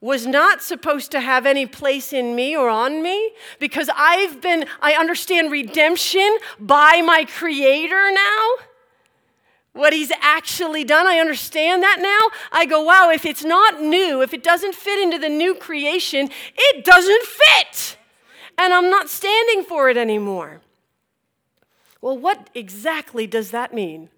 was 0.02 0.26
not 0.26 0.61
supposed 0.61 1.12
to 1.12 1.21
have 1.21 1.47
any 1.47 1.64
place 1.64 2.12
in 2.12 2.35
me 2.35 2.56
or 2.56 2.68
on 2.68 3.02
me 3.02 3.30
because 3.61 3.88
I've 3.97 4.42
been, 4.42 4.66
I 4.82 4.94
understand 4.94 5.52
redemption 5.52 6.38
by 6.59 7.00
my 7.06 7.25
Creator 7.25 8.11
now. 8.12 8.54
What 9.75 9.92
He's 9.92 10.11
actually 10.21 10.82
done, 10.82 11.06
I 11.06 11.18
understand 11.18 11.85
that 11.85 11.99
now. 12.00 12.37
I 12.50 12.66
go, 12.66 12.82
wow, 12.82 13.11
if 13.11 13.25
it's 13.25 13.44
not 13.44 13.80
new, 13.80 14.21
if 14.21 14.35
it 14.35 14.42
doesn't 14.42 14.75
fit 14.75 15.00
into 15.00 15.18
the 15.18 15.28
new 15.28 15.54
creation, 15.54 16.28
it 16.56 16.85
doesn't 16.85 17.23
fit. 17.23 17.97
And 18.59 18.75
I'm 18.75 18.90
not 18.90 19.09
standing 19.09 19.62
for 19.62 19.88
it 19.88 19.97
anymore. 19.97 20.62
Well, 22.00 22.18
what 22.18 22.50
exactly 22.56 23.28
does 23.28 23.52
that 23.52 23.73
mean? 23.73 24.11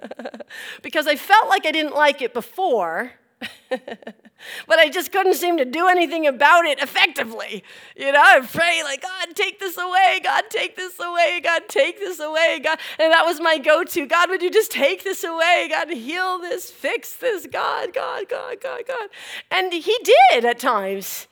because 0.82 1.06
I 1.06 1.16
felt 1.16 1.50
like 1.50 1.66
I 1.66 1.70
didn't 1.70 1.94
like 1.94 2.22
it 2.22 2.32
before. 2.32 3.12
but 3.70 4.78
I 4.78 4.88
just 4.88 5.12
couldn't 5.12 5.34
seem 5.34 5.56
to 5.58 5.64
do 5.64 5.88
anything 5.88 6.26
about 6.26 6.64
it 6.64 6.80
effectively. 6.80 7.62
You 7.96 8.12
know, 8.12 8.20
I 8.20 8.40
pray 8.40 8.82
like, 8.82 9.02
God, 9.02 9.28
take 9.34 9.58
this 9.58 9.76
away. 9.76 10.20
God, 10.22 10.44
take 10.50 10.76
this 10.76 10.98
away. 10.98 11.40
God, 11.42 11.62
take 11.68 11.98
this 11.98 12.20
away. 12.20 12.60
God, 12.62 12.78
and 12.98 13.12
that 13.12 13.24
was 13.24 13.40
my 13.40 13.58
go-to. 13.58 14.06
God, 14.06 14.30
would 14.30 14.42
you 14.42 14.50
just 14.50 14.70
take 14.70 15.04
this 15.04 15.24
away? 15.24 15.68
God, 15.70 15.90
heal 15.90 16.38
this, 16.38 16.70
fix 16.70 17.14
this. 17.16 17.46
God, 17.46 17.92
God, 17.92 18.28
God, 18.28 18.60
God, 18.60 18.82
God. 18.86 19.08
And 19.50 19.72
He 19.72 19.98
did 20.30 20.44
at 20.44 20.58
times. 20.58 21.28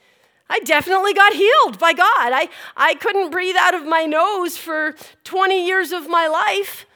I 0.49 0.59
definitely 0.61 1.15
got 1.15 1.33
healed 1.33 1.79
by 1.79 1.93
God. 1.93 2.33
I, 2.33 2.49
I 2.77 2.95
couldn't 2.97 3.31
breathe 3.31 3.55
out 3.57 3.73
of 3.73 3.87
my 3.87 4.05
nose 4.05 4.57
for 4.57 4.97
20 5.23 5.65
years 5.65 5.93
of 5.93 6.09
my 6.09 6.27
life. 6.27 6.87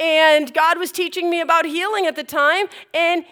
And 0.00 0.52
God 0.52 0.78
was 0.78 0.90
teaching 0.90 1.30
me 1.30 1.40
about 1.40 1.64
healing 1.64 2.06
at 2.06 2.16
the 2.16 2.24
time. 2.24 2.66
And 2.92 3.24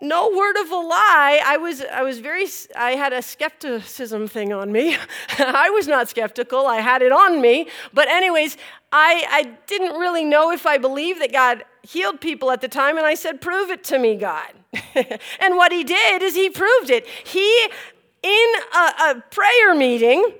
no 0.00 0.30
word 0.36 0.56
of 0.56 0.70
a 0.70 0.76
lie. 0.76 1.40
I 1.44 1.56
was 1.56 1.82
i 1.82 2.02
was 2.02 2.18
very 2.18 2.46
i 2.76 2.92
had 2.92 3.12
a 3.12 3.22
skepticism 3.22 4.28
thing 4.28 4.52
on 4.52 4.72
me. 4.72 4.96
I 5.38 5.70
was 5.70 5.86
not 5.86 6.08
skeptical. 6.08 6.66
I 6.66 6.80
had 6.80 7.02
it 7.02 7.12
on 7.12 7.40
me. 7.40 7.68
But 7.92 8.08
anyways 8.08 8.56
i 8.92 9.24
i 9.30 9.56
didn't 9.66 9.98
really 9.98 10.24
know 10.24 10.50
if 10.50 10.66
i 10.66 10.78
believed 10.78 11.20
that 11.20 11.32
god 11.32 11.64
healed 11.82 12.20
people 12.20 12.50
at 12.50 12.60
the 12.60 12.68
time 12.68 12.96
and 12.96 13.06
i 13.06 13.14
said 13.14 13.40
prove 13.40 13.70
it 13.70 13.84
to 13.84 13.98
me 13.98 14.16
god. 14.16 14.52
And 15.40 15.56
what 15.56 15.72
he 15.72 15.84
did 15.84 16.22
is 16.22 16.34
he 16.34 16.50
proved 16.50 16.90
it. 16.90 17.06
He 17.06 17.68
in 18.22 18.54
a, 18.74 19.10
a 19.10 19.22
prayer 19.30 19.74
meeting 19.74 20.32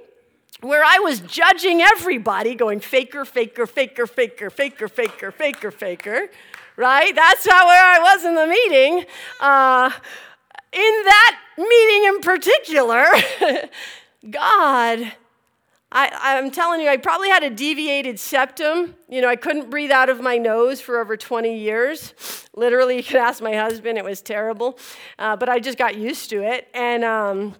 where 0.65 0.83
I 0.83 0.99
was 1.01 1.21
judging 1.21 1.83
everybody, 1.83 2.55
going 2.55 2.81
faker, 2.81 3.25
faker, 3.27 3.67
faker, 3.67 4.07
faker, 4.07 4.49
faker, 4.49 4.89
faker, 4.89 5.31
faker, 5.31 5.71
faker, 5.71 6.29
right? 6.77 7.15
That's 7.15 7.47
not 7.47 7.67
where 7.67 7.85
I 7.85 7.99
was 7.99 8.25
in 8.25 8.35
the 8.35 8.47
meeting. 8.47 9.05
Uh, 9.41 9.91
in 10.73 10.81
that 10.81 11.41
meeting 11.57 12.05
in 12.15 12.21
particular, 12.21 13.07
God, 14.31 15.13
I, 15.97 16.39
am 16.39 16.51
telling 16.51 16.81
you, 16.81 16.89
I 16.89 16.97
probably 16.97 17.29
had 17.29 17.45
a 17.45 17.51
deviated 17.51 18.19
septum. 18.19 18.97
You 19.09 19.21
know, 19.21 19.29
I 19.29 19.37
couldn't 19.37 19.71
breathe 19.71 19.93
out 19.93 20.09
of 20.09 20.21
my 20.21 20.39
nose 20.39 20.81
for 20.81 20.99
over 20.99 21.17
20 21.17 21.57
years. 21.57 22.13
Literally, 22.57 22.97
you 22.97 23.05
could 23.05 23.17
ask 23.17 23.41
my 23.41 23.55
husband, 23.55 23.97
it 23.97 24.05
was 24.05 24.21
terrible. 24.21 24.77
Uh, 25.21 25.37
but 25.37 25.49
I 25.49 25.61
just 25.61 25.79
got 25.79 25.97
used 25.97 26.31
to 26.31 26.43
it. 26.43 26.67
And 26.75 27.05
um, 27.05 27.55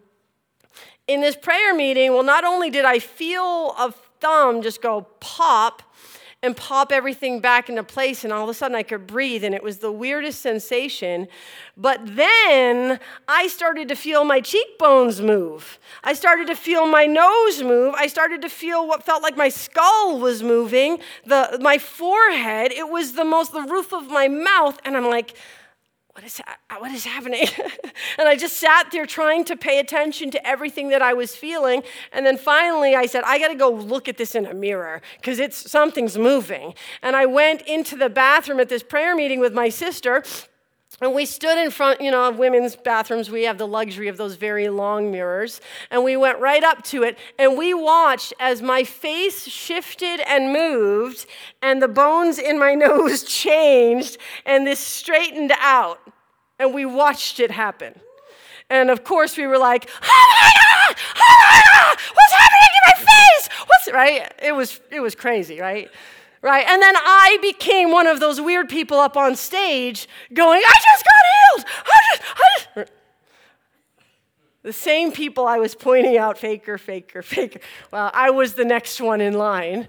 in 1.07 1.21
this 1.21 1.37
prayer 1.37 1.75
meeting, 1.75 2.13
well, 2.13 2.25
not 2.25 2.45
only 2.45 2.71
did 2.71 2.85
I 2.85 2.99
feel 2.99 3.75
a 3.79 3.95
thumb 4.21 4.63
just 4.63 4.83
go 4.83 5.03
pop, 5.21 5.83
and 6.45 6.55
pop 6.55 6.93
everything 6.93 7.41
back 7.41 7.71
into 7.71 7.83
place, 7.83 8.23
and 8.23 8.33
all 8.33 8.45
of 8.45 8.51
a 8.51 8.55
sudden 8.55 8.77
I 8.77 8.83
could 8.83 9.07
breathe, 9.07 9.45
and 9.45 9.55
it 9.55 9.63
was 9.63 9.79
the 9.79 9.91
weirdest 9.91 10.43
sensation. 10.43 11.27
But 11.75 12.01
then 12.05 13.01
I 13.27 13.49
started 13.49 13.89
to 13.89 13.97
feel 13.97 14.25
my 14.25 14.41
cheekbones 14.41 15.23
move. 15.23 15.79
I 16.05 16.13
started 16.13 16.47
to 16.49 16.55
feel 16.55 16.87
my 16.87 17.07
nose 17.07 17.63
move. 17.63 17.95
I 17.97 18.09
started 18.09 18.43
to 18.43 18.51
feel 18.51 18.87
what 18.87 19.03
felt 19.05 19.23
like 19.23 19.39
my 19.39 19.49
skull 19.49 20.19
was 20.21 20.43
moving, 20.43 20.99
the, 21.25 21.59
my 21.63 21.79
forehead. 21.79 22.73
It 22.73 22.91
was 22.91 23.15
the 23.15 23.25
most, 23.25 23.53
the 23.53 23.63
roof 23.63 23.95
of 23.95 24.09
my 24.09 24.29
mouth, 24.29 24.79
and 24.85 24.99
I'm 24.99 25.07
like, 25.07 25.35
what 26.15 26.25
is, 26.25 26.41
uh, 26.41 26.77
what 26.79 26.93
is 26.93 27.05
happening? 27.05 27.47
and 28.19 28.29
I 28.29 28.37
just 28.37 28.57
sat 28.59 28.93
there 28.93 29.05
trying 29.05 29.45
to 29.47 29.57
pay 29.57 29.81
attention 29.81 30.31
to 30.31 30.47
everything 30.47 30.91
that 30.91 31.03
I 31.03 31.13
was 31.13 31.35
feeling. 31.35 31.83
And 32.13 32.25
then 32.25 32.39
finally 32.39 32.95
I 32.95 33.07
said, 33.07 33.25
I 33.25 33.41
got 33.41 33.49
to 33.49 33.57
go 33.57 33.71
look 33.71 34.09
at 34.09 34.17
this 34.17 34.37
in 34.37 34.47
a 34.47 34.55
mirror 34.55 35.03
because 35.17 35.41
it's 35.41 35.69
something's 35.69 36.17
moving. 36.17 36.75
And 37.03 37.17
I 37.17 37.27
went 37.27 37.63
into 37.63 37.97
the 37.97 38.09
bathroom 38.09 38.61
at 38.61 38.69
this 38.69 38.85
prayer 38.85 39.17
meeting 39.17 39.41
with 39.41 39.55
my 39.55 39.69
sister. 39.69 40.23
And 41.01 41.13
we 41.13 41.27
stood 41.27 41.59
in 41.59 41.71
front, 41.71 42.01
you 42.01 42.11
know, 42.11 42.29
of 42.29 42.39
women's 42.39 42.77
bathrooms. 42.77 43.29
We 43.29 43.43
have 43.45 43.59
the 43.59 43.67
luxury 43.67 44.09
of 44.09 44.17
those 44.17 44.37
very 44.37 44.69
long 44.69 45.11
mirrors. 45.11 45.61
And 45.91 46.05
we 46.05 46.17
went 46.17 46.39
right 46.39 46.63
up 46.63 46.85
to 46.85 47.03
it 47.03 47.19
and 47.39 47.59
we 47.59 47.75
watched 47.75 48.33
as 48.39 48.63
my 48.63 48.85
face 48.85 49.47
shifted 49.47 50.21
and 50.29 50.53
moved 50.53 51.27
and 51.63 51.83
the 51.83 51.89
bones 51.89 52.39
in 52.39 52.59
my 52.59 52.75
nose 52.75 53.25
changed 53.25 54.19
and 54.47 54.67
this 54.67 54.79
straightened 54.79 55.53
out. 55.59 56.01
And 56.59 56.73
we 56.73 56.85
watched 56.85 57.41
it 57.41 57.51
happen. 57.51 58.01
And 58.71 58.89
of 58.89 59.05
course, 59.05 59.37
we 59.37 59.47
were 59.47 59.59
like, 59.59 59.91
oh 60.03 60.37
my 60.41 60.53
God, 60.55 60.97
oh 61.17 61.47
my 61.49 61.63
God, 61.75 61.99
what's 62.15 62.33
happening 62.33 62.71
to 62.73 62.81
my 62.87 63.05
face? 63.05 63.49
What's 63.67 63.93
right? 63.93 64.33
It 64.43 64.55
was, 64.55 64.81
it 64.91 65.01
was 65.01 65.15
crazy, 65.15 65.61
right? 65.61 65.91
Right? 66.45 66.67
And 66.69 66.83
then 66.83 66.95
I 66.95 67.39
became 67.41 67.91
one 67.91 68.07
of 68.07 68.21
those 68.21 68.39
weird 68.39 68.69
people 68.69 68.99
up 68.99 69.17
on 69.17 69.35
stage 69.35 70.07
going, 70.33 70.61
I 70.61 70.75
just 70.75 71.05
got 71.05 71.65
healed. 71.65 71.67
I 71.87 72.17
just, 72.17 72.23
I 72.37 72.81
just. 72.81 72.93
The 74.63 74.73
same 74.73 75.11
people 75.11 75.47
I 75.47 75.59
was 75.59 75.75
pointing 75.75 76.19
out, 76.19 76.37
faker, 76.37 76.77
faker, 76.77 77.23
faker. 77.23 77.61
Well, 77.91 78.11
I 78.13 78.31
was 78.31 78.55
the 78.55 78.65
next 78.65 79.01
one 79.01 79.23
in 79.23 79.35
line 79.35 79.89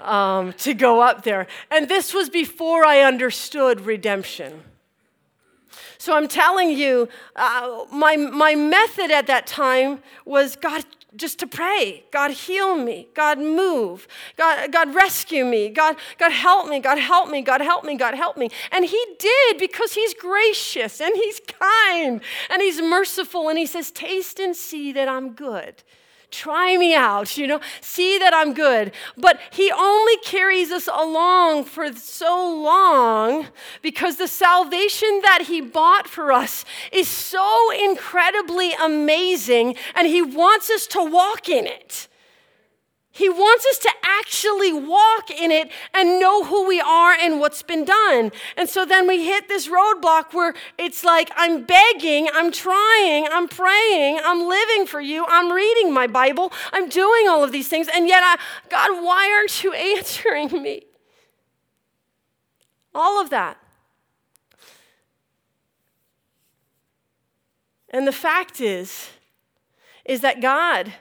um, 0.00 0.52
to 0.54 0.74
go 0.74 1.00
up 1.00 1.22
there. 1.22 1.46
And 1.70 1.88
this 1.88 2.12
was 2.12 2.28
before 2.28 2.84
I 2.84 3.00
understood 3.00 3.82
redemption. 3.82 4.62
So 5.98 6.16
I'm 6.16 6.26
telling 6.26 6.70
you, 6.70 7.08
uh, 7.36 7.84
my, 7.92 8.16
my 8.16 8.56
method 8.56 9.12
at 9.12 9.28
that 9.28 9.46
time 9.46 10.00
was 10.24 10.56
God, 10.56 10.84
just 11.16 11.38
to 11.40 11.46
pray. 11.46 12.04
God, 12.10 12.30
heal 12.30 12.76
me. 12.76 13.08
God, 13.14 13.38
move. 13.38 14.08
God, 14.36 14.72
God, 14.72 14.94
rescue 14.94 15.44
me. 15.44 15.68
God, 15.68 15.96
God, 16.18 16.32
help 16.32 16.68
me. 16.68 16.80
God, 16.80 16.98
help 16.98 17.30
me. 17.30 17.42
God, 17.42 17.60
help 17.60 17.84
me. 17.84 17.96
God, 17.96 18.14
help 18.14 18.36
me. 18.36 18.50
And 18.70 18.84
He 18.84 19.04
did 19.18 19.58
because 19.58 19.92
He's 19.92 20.14
gracious 20.14 21.00
and 21.00 21.14
He's 21.16 21.40
kind 21.40 22.20
and 22.50 22.62
He's 22.62 22.80
merciful. 22.80 23.48
And 23.48 23.58
He 23.58 23.66
says, 23.66 23.90
Taste 23.90 24.38
and 24.38 24.56
see 24.56 24.92
that 24.92 25.08
I'm 25.08 25.32
good. 25.32 25.82
Try 26.32 26.78
me 26.78 26.94
out, 26.94 27.36
you 27.36 27.46
know, 27.46 27.60
see 27.82 28.18
that 28.18 28.32
I'm 28.34 28.54
good. 28.54 28.92
But 29.16 29.38
he 29.52 29.70
only 29.70 30.16
carries 30.24 30.70
us 30.70 30.88
along 30.88 31.64
for 31.66 31.92
so 31.92 32.50
long 32.50 33.48
because 33.82 34.16
the 34.16 34.26
salvation 34.26 35.20
that 35.22 35.44
he 35.46 35.60
bought 35.60 36.08
for 36.08 36.32
us 36.32 36.64
is 36.90 37.06
so 37.06 37.70
incredibly 37.70 38.72
amazing 38.72 39.76
and 39.94 40.08
he 40.08 40.22
wants 40.22 40.70
us 40.70 40.86
to 40.88 41.04
walk 41.04 41.50
in 41.50 41.66
it. 41.66 42.08
He 43.14 43.28
wants 43.28 43.66
us 43.66 43.78
to 43.80 43.90
actually 44.02 44.72
walk 44.72 45.30
in 45.30 45.50
it 45.50 45.70
and 45.92 46.18
know 46.18 46.44
who 46.44 46.66
we 46.66 46.80
are 46.80 47.12
and 47.12 47.40
what's 47.40 47.62
been 47.62 47.84
done. 47.84 48.32
And 48.56 48.70
so 48.70 48.86
then 48.86 49.06
we 49.06 49.22
hit 49.22 49.48
this 49.48 49.68
roadblock 49.68 50.32
where 50.32 50.54
it's 50.78 51.04
like, 51.04 51.30
I'm 51.36 51.64
begging, 51.64 52.28
I'm 52.32 52.50
trying, 52.50 53.26
I'm 53.30 53.48
praying, 53.48 54.18
I'm 54.24 54.48
living 54.48 54.86
for 54.86 55.02
you, 55.02 55.26
I'm 55.28 55.52
reading 55.52 55.92
my 55.92 56.06
Bible, 56.06 56.54
I'm 56.72 56.88
doing 56.88 57.28
all 57.28 57.44
of 57.44 57.52
these 57.52 57.68
things, 57.68 57.86
and 57.94 58.08
yet, 58.08 58.22
I, 58.24 58.38
God, 58.70 59.04
why 59.04 59.30
aren't 59.36 59.62
you 59.62 59.72
answering 59.98 60.62
me? 60.62 60.84
All 62.94 63.20
of 63.20 63.28
that. 63.28 63.58
And 67.90 68.06
the 68.06 68.12
fact 68.12 68.58
is, 68.58 69.10
is 70.06 70.22
that 70.22 70.40
God 70.40 70.94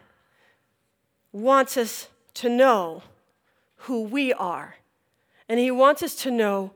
wants 1.31 1.77
us 1.77 2.07
to 2.35 2.49
know 2.49 3.03
who 3.75 4.03
we 4.03 4.33
are, 4.33 4.77
and 5.49 5.59
He 5.59 5.71
wants 5.71 6.03
us 6.03 6.15
to 6.15 6.31
know 6.31 6.71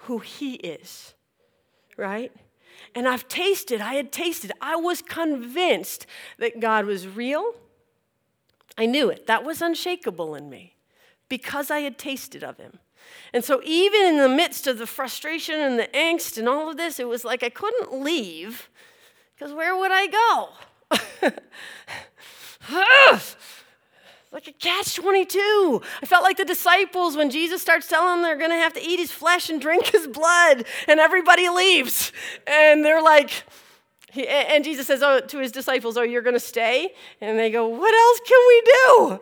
who 0.00 0.18
He 0.18 0.54
is, 0.54 1.14
right? 1.96 2.32
And 2.94 3.08
I've 3.08 3.28
tasted, 3.28 3.80
I 3.80 3.94
had 3.94 4.12
tasted, 4.12 4.52
I 4.60 4.76
was 4.76 5.02
convinced 5.02 6.06
that 6.38 6.60
God 6.60 6.86
was 6.86 7.06
real. 7.06 7.54
I 8.78 8.86
knew 8.86 9.08
it. 9.08 9.26
That 9.26 9.44
was 9.44 9.62
unshakable 9.62 10.34
in 10.34 10.50
me 10.50 10.76
because 11.28 11.70
I 11.70 11.80
had 11.80 11.98
tasted 11.98 12.44
of 12.44 12.58
Him. 12.58 12.78
And 13.32 13.44
so, 13.44 13.60
even 13.64 14.06
in 14.06 14.18
the 14.18 14.28
midst 14.28 14.66
of 14.66 14.78
the 14.78 14.86
frustration 14.86 15.60
and 15.60 15.78
the 15.78 15.88
angst 15.94 16.38
and 16.38 16.48
all 16.48 16.70
of 16.70 16.76
this, 16.76 16.98
it 16.98 17.08
was 17.08 17.24
like 17.24 17.42
I 17.42 17.48
couldn't 17.48 18.02
leave 18.02 18.68
because 19.34 19.52
where 19.52 19.76
would 19.76 19.90
I 19.92 20.06
go? 20.06 20.48
like 24.32 24.48
a 24.48 24.52
catch 24.52 24.96
22. 24.96 25.80
I 26.02 26.06
felt 26.06 26.22
like 26.22 26.36
the 26.36 26.44
disciples 26.44 27.16
when 27.16 27.30
Jesus 27.30 27.62
starts 27.62 27.88
telling 27.88 28.16
them 28.16 28.22
they're 28.22 28.36
going 28.36 28.50
to 28.50 28.56
have 28.56 28.74
to 28.74 28.82
eat 28.82 28.98
his 28.98 29.10
flesh 29.10 29.48
and 29.48 29.60
drink 29.60 29.86
his 29.86 30.06
blood, 30.06 30.66
and 30.88 31.00
everybody 31.00 31.48
leaves. 31.48 32.12
And 32.46 32.84
they're 32.84 33.02
like, 33.02 33.44
and 34.14 34.64
Jesus 34.64 34.86
says 34.86 35.02
oh, 35.02 35.20
to 35.20 35.38
his 35.38 35.52
disciples, 35.52 35.96
Oh, 35.96 36.02
you're 36.02 36.22
going 36.22 36.34
to 36.34 36.40
stay? 36.40 36.94
And 37.20 37.38
they 37.38 37.50
go, 37.50 37.68
What 37.68 37.94
else 37.94 38.20
can 38.26 38.40
we 38.48 38.62
do? 38.62 39.20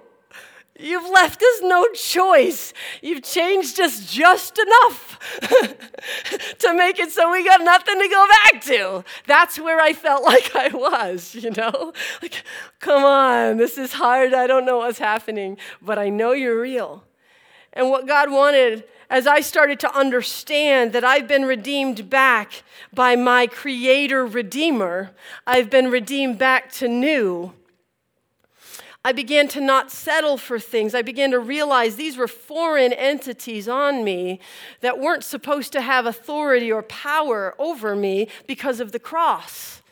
You've 0.77 1.09
left 1.09 1.41
us 1.41 1.61
no 1.63 1.87
choice. 1.93 2.73
You've 3.01 3.23
changed 3.23 3.79
us 3.79 4.13
just 4.13 4.59
enough 4.59 5.21
to 6.59 6.75
make 6.75 6.99
it 6.99 7.13
so 7.13 7.31
we 7.31 7.45
got 7.45 7.61
nothing 7.61 8.01
to 8.01 8.09
go 8.09 8.27
back 8.43 8.63
to. 8.65 9.05
That's 9.27 9.59
where 9.61 9.81
I 9.81 9.93
felt 9.93 10.25
like 10.25 10.57
I 10.57 10.69
was, 10.69 11.35
you 11.37 11.53
know? 11.53 11.93
Like, 12.21 12.43
come 12.81 13.05
on, 13.05 13.57
this 13.57 13.79
is 13.79 13.93
hard. 13.93 14.35
I 14.35 14.49
don't 14.49 14.67
know 14.67 14.79
what's 14.79 14.99
happening, 14.99 15.59
but 15.81 15.97
I 15.97 16.09
know 16.09 16.33
you're 16.33 16.61
real. 16.61 17.05
And 17.73 17.91
what 17.91 18.09
God 18.09 18.33
wanted, 18.33 18.83
as 19.09 19.29
I 19.29 19.41
started 19.43 19.79
to 19.81 19.97
understand 19.97 20.93
that 20.93 21.05
I've 21.05 21.29
been 21.29 21.45
redeemed 21.45 22.11
back 22.11 22.65
by 22.93 23.15
my 23.15 23.47
Creator 23.47 24.27
Redeemer, 24.27 25.13
I've 25.47 25.71
been 25.71 25.89
redeemed 25.89 26.39
back 26.39 26.73
to 26.73 26.89
new 26.89 27.53
I 29.05 29.13
began 29.13 29.49
to 29.49 29.61
not 29.61 29.91
settle 29.91 30.39
for 30.39 30.59
things. 30.59 30.95
I 30.95 31.03
began 31.03 31.31
to 31.33 31.39
realize 31.39 31.97
these 31.97 32.17
were 32.17 32.27
foreign 32.27 32.93
entities 32.95 33.69
on 33.69 34.03
me 34.03 34.41
that 34.81 34.99
weren't 34.99 35.25
supposed 35.25 35.73
to 35.73 35.83
have 35.83 36.07
authority 36.07 36.73
or 36.73 36.83
power 36.83 37.55
over 37.59 37.95
me 37.95 38.29
because 38.47 38.81
of 38.81 38.93
the 38.93 38.99
cross. 38.99 39.83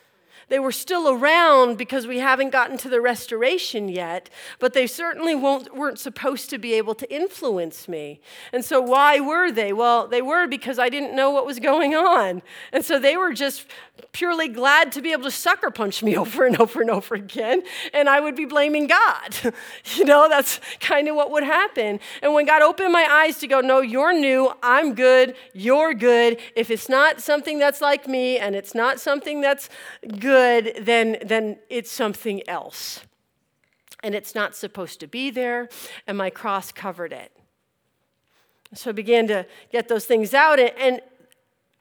They 0.49 0.59
were 0.59 0.73
still 0.73 1.09
around 1.09 1.79
because 1.79 2.07
we 2.07 2.19
haven't 2.19 2.51
gotten 2.51 2.77
to 2.79 2.89
the 2.89 3.01
restoration 3.01 3.89
yet, 3.89 4.29
but 4.59 4.73
they 4.73 4.87
certainly 4.87 5.35
weren't 5.35 5.99
supposed 5.99 6.51
to 6.51 6.59
be 6.59 6.75
able 6.75 6.95
to 6.97 7.13
influence 7.13 7.89
me. 7.89 8.21
And 8.53 8.65
so, 8.65 8.81
why 8.81 9.21
were 9.21 9.51
they? 9.51 9.73
Well, 9.73 10.07
they 10.07 10.23
were 10.23 10.47
because 10.47 10.79
I 10.79 10.89
didn't 10.89 11.15
know 11.15 11.31
what 11.31 11.47
was 11.47 11.59
going 11.59 11.95
on. 11.95 12.43
And 12.73 12.85
so, 12.85 12.99
they 12.99 13.17
were 13.17 13.33
just 13.33 13.67
purely 14.13 14.49
glad 14.49 14.93
to 14.93 15.03
be 15.03 15.13
able 15.13 15.25
to 15.25 15.31
sucker 15.31 15.71
punch 15.71 16.03
me 16.03 16.17
over 16.23 16.45
and 16.47 16.59
over 16.59 16.81
and 16.81 16.91
over 16.91 17.15
again, 17.15 17.63
and 17.95 18.09
I 18.09 18.21
would 18.21 18.37
be 18.37 18.45
blaming 18.45 18.87
God. 18.87 19.37
you 19.97 20.05
know, 20.05 20.29
that's 20.29 20.61
kind 20.81 21.09
of 21.09 21.17
what 21.17 21.31
would 21.31 21.45
happen. 21.45 22.01
And 22.23 22.35
when 22.35 22.47
God 22.47 22.63
opened 22.63 22.93
my 22.93 23.07
eyes 23.11 23.39
to 23.39 23.47
go, 23.47 23.61
no, 23.61 23.81
you're 23.81 24.13
new, 24.13 24.53
I'm 24.63 24.95
good, 24.95 25.35
you're 25.53 25.95
good. 25.95 26.39
If 26.57 26.71
it's 26.71 26.89
not 26.89 27.21
something 27.21 27.59
that's 27.59 27.81
like 27.81 28.09
me 28.09 28.39
and 28.39 28.55
it's 28.55 28.75
not 28.75 29.01
something 29.01 29.41
that's 29.41 29.69
good, 30.19 30.32
good, 30.33 30.73
then, 30.81 31.19
then 31.23 31.59
it's 31.69 31.93
something 31.93 32.41
else. 32.49 33.01
And 34.03 34.15
it's 34.15 34.35
not 34.35 34.57
supposed 34.57 34.99
to 35.01 35.07
be 35.07 35.31
there, 35.31 35.69
and 36.07 36.17
my 36.17 36.31
cross 36.31 36.73
covered 36.73 37.13
it. 37.13 37.31
So 38.73 38.89
I 38.91 38.93
began 38.95 39.27
to 39.29 39.47
get 39.71 39.89
those 39.89 40.07
things 40.07 40.33
out, 40.33 40.59
and 40.59 41.03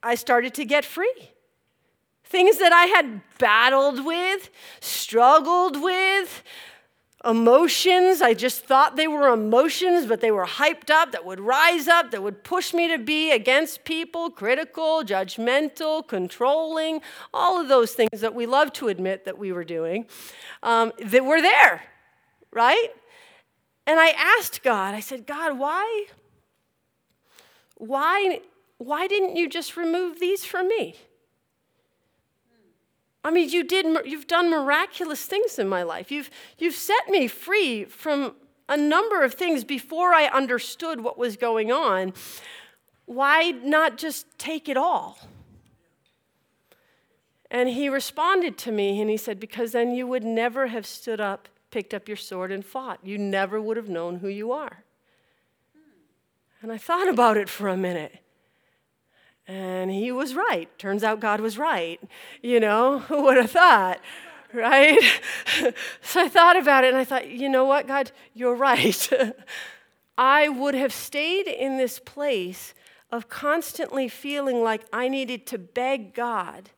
I 0.03 0.15
started 0.15 0.53
to 0.55 0.65
get 0.65 0.83
free. 0.83 1.29
Things 2.25 2.57
that 2.57 2.73
I 2.73 2.87
had 2.87 3.21
battled 3.39 4.05
with, 4.05 4.49
struggled 4.81 5.81
with, 5.81 6.43
emotions. 7.25 8.21
I 8.21 8.33
just 8.33 8.65
thought 8.65 8.95
they 8.95 9.07
were 9.07 9.29
emotions, 9.29 10.05
but 10.05 10.21
they 10.21 10.31
were 10.31 10.45
hyped 10.45 10.89
up 10.89 11.11
that 11.11 11.25
would 11.25 11.39
rise 11.39 11.87
up, 11.87 12.11
that 12.11 12.23
would 12.23 12.43
push 12.43 12.73
me 12.73 12.87
to 12.87 12.97
be 12.97 13.31
against 13.31 13.83
people, 13.83 14.29
critical, 14.29 15.03
judgmental, 15.03 16.07
controlling, 16.07 17.01
all 17.33 17.59
of 17.59 17.67
those 17.67 17.93
things 17.93 18.21
that 18.21 18.33
we 18.33 18.45
love 18.45 18.73
to 18.73 18.87
admit 18.87 19.25
that 19.25 19.37
we 19.37 19.51
were 19.51 19.63
doing, 19.63 20.05
um, 20.63 20.91
that 20.99 21.23
were 21.23 21.41
there, 21.41 21.83
right? 22.51 22.89
And 23.85 23.99
I 23.99 24.09
asked 24.09 24.63
God, 24.63 24.95
I 24.95 24.99
said, 24.99 25.27
God, 25.27 25.57
why? 25.59 26.05
Why, 27.75 28.41
why 28.77 29.07
didn't 29.07 29.35
you 29.35 29.49
just 29.49 29.75
remove 29.75 30.19
these 30.19 30.45
from 30.45 30.67
me? 30.67 30.95
I 33.23 33.31
mean, 33.31 33.49
you 33.49 33.63
did, 33.63 33.85
you've 34.05 34.27
done 34.27 34.49
miraculous 34.49 35.25
things 35.25 35.59
in 35.59 35.69
my 35.69 35.83
life. 35.83 36.11
You've, 36.11 36.29
you've 36.57 36.75
set 36.75 37.07
me 37.09 37.27
free 37.27 37.85
from 37.85 38.35
a 38.67 38.77
number 38.77 39.23
of 39.23 39.33
things 39.33 39.63
before 39.63 40.13
I 40.13 40.25
understood 40.25 41.01
what 41.01 41.17
was 41.17 41.37
going 41.37 41.71
on. 41.71 42.13
Why 43.05 43.51
not 43.51 43.97
just 43.97 44.25
take 44.39 44.69
it 44.69 44.77
all? 44.77 45.19
And 47.51 47.67
he 47.67 47.89
responded 47.89 48.57
to 48.59 48.71
me 48.71 49.01
and 49.01 49.09
he 49.09 49.17
said, 49.17 49.39
Because 49.39 49.73
then 49.73 49.93
you 49.93 50.07
would 50.07 50.23
never 50.23 50.67
have 50.67 50.85
stood 50.85 51.19
up, 51.19 51.49
picked 51.69 51.93
up 51.93 52.07
your 52.07 52.17
sword, 52.17 52.51
and 52.51 52.65
fought. 52.65 52.99
You 53.03 53.17
never 53.17 53.61
would 53.61 53.75
have 53.75 53.89
known 53.89 54.19
who 54.19 54.29
you 54.29 54.53
are. 54.53 54.85
And 56.61 56.71
I 56.71 56.77
thought 56.77 57.09
about 57.09 57.37
it 57.37 57.49
for 57.49 57.67
a 57.67 57.75
minute. 57.75 58.19
And 59.47 59.91
he 59.91 60.11
was 60.11 60.35
right. 60.35 60.69
Turns 60.77 61.03
out 61.03 61.19
God 61.19 61.41
was 61.41 61.57
right. 61.57 61.99
You 62.41 62.59
know, 62.59 62.99
who 62.99 63.23
would 63.23 63.37
have 63.37 63.51
thought? 63.51 63.99
Right? 64.53 64.99
so 66.01 66.21
I 66.21 66.27
thought 66.27 66.57
about 66.57 66.83
it 66.83 66.89
and 66.89 66.97
I 66.97 67.03
thought, 67.03 67.29
you 67.29 67.49
know 67.49 67.65
what, 67.65 67.87
God, 67.87 68.11
you're 68.33 68.55
right. 68.55 69.09
I 70.17 70.49
would 70.49 70.75
have 70.75 70.93
stayed 70.93 71.47
in 71.47 71.77
this 71.77 71.99
place 71.99 72.73
of 73.11 73.27
constantly 73.27 74.07
feeling 74.07 74.61
like 74.63 74.85
I 74.93 75.07
needed 75.07 75.45
to 75.47 75.57
beg 75.57 76.13
God 76.13 76.69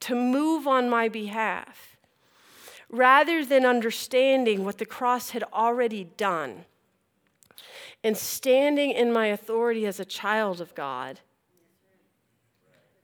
to 0.00 0.14
move 0.14 0.66
on 0.66 0.88
my 0.88 1.08
behalf 1.08 1.96
rather 2.88 3.44
than 3.44 3.66
understanding 3.66 4.64
what 4.64 4.78
the 4.78 4.86
cross 4.86 5.30
had 5.30 5.44
already 5.52 6.04
done 6.04 6.64
and 8.04 8.16
standing 8.16 8.90
in 8.90 9.12
my 9.12 9.26
authority 9.26 9.86
as 9.86 9.98
a 9.98 10.04
child 10.04 10.60
of 10.60 10.74
God 10.74 11.20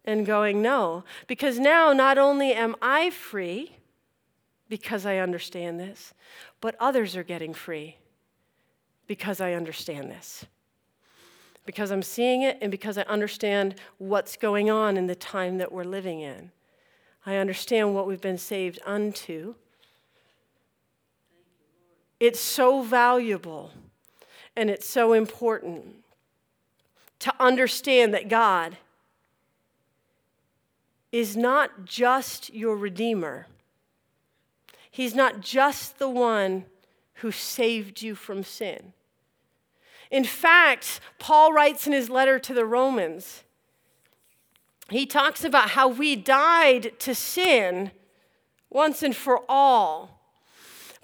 and 0.05 0.27
going, 0.27 0.61
no. 0.61 1.05
Because 1.27 1.59
now 1.59 1.93
not 1.93 2.19
only 2.19 2.53
am 2.53 2.77
I 2.81 3.11
free 3.11 3.77
because 4.69 5.07
I 5.07 5.19
understand 5.19 5.81
this, 5.81 6.15
but 6.61 6.77
others 6.79 7.17
are 7.17 7.23
getting 7.23 7.55
free 7.55 7.97
because 9.07 9.41
I 9.41 9.53
understand 9.53 10.11
this. 10.11 10.45
Because 11.67 11.91
I'm 11.91 12.03
seeing 12.03 12.43
it 12.43 12.59
and 12.61 12.71
because 12.71 12.99
I 12.99 13.03
understand 13.03 13.77
what's 13.99 14.37
going 14.37 14.71
on 14.71 14.97
in 14.97 15.07
the 15.07 15.15
time 15.15 15.59
that 15.59 15.73
we're 15.73 15.85
living 15.85 16.21
in. 16.21 16.51
I 17.27 17.37
understand 17.37 17.95
what 17.95 18.07
we've 18.07 18.21
been 18.21 18.39
saved 18.39 18.81
unto. 18.85 19.55
It's 22.21 22.41
so 22.41 22.83
valuable 22.83 23.73
and 24.57 24.71
it's 24.71 24.89
so 24.89 25.13
important 25.13 25.85
to 27.21 27.35
understand 27.41 28.13
that 28.15 28.29
God 28.29 28.77
is 31.13 31.37
not 31.37 31.85
just 31.85 32.53
your 32.53 32.77
Redeemer, 32.77 33.47
He's 34.91 35.15
not 35.15 35.41
just 35.41 35.99
the 35.99 36.09
one 36.09 36.67
who 37.15 37.33
saved 37.33 38.03
you 38.03 38.15
from 38.15 38.45
sin. 38.45 38.93
In 40.11 40.23
fact, 40.23 41.01
Paul 41.19 41.53
writes 41.53 41.87
in 41.89 41.93
his 41.93 42.09
letter 42.09 42.39
to 42.39 42.55
the 42.55 42.65
Romans, 42.65 43.43
he 44.91 45.07
talks 45.07 45.43
about 45.43 45.71
how 45.71 45.89
we 45.89 46.15
died 46.15 46.93
to 47.01 47.15
sin 47.15 47.91
once 48.71 49.03
and 49.03 49.17
for 49.17 49.43
all, 49.49 50.21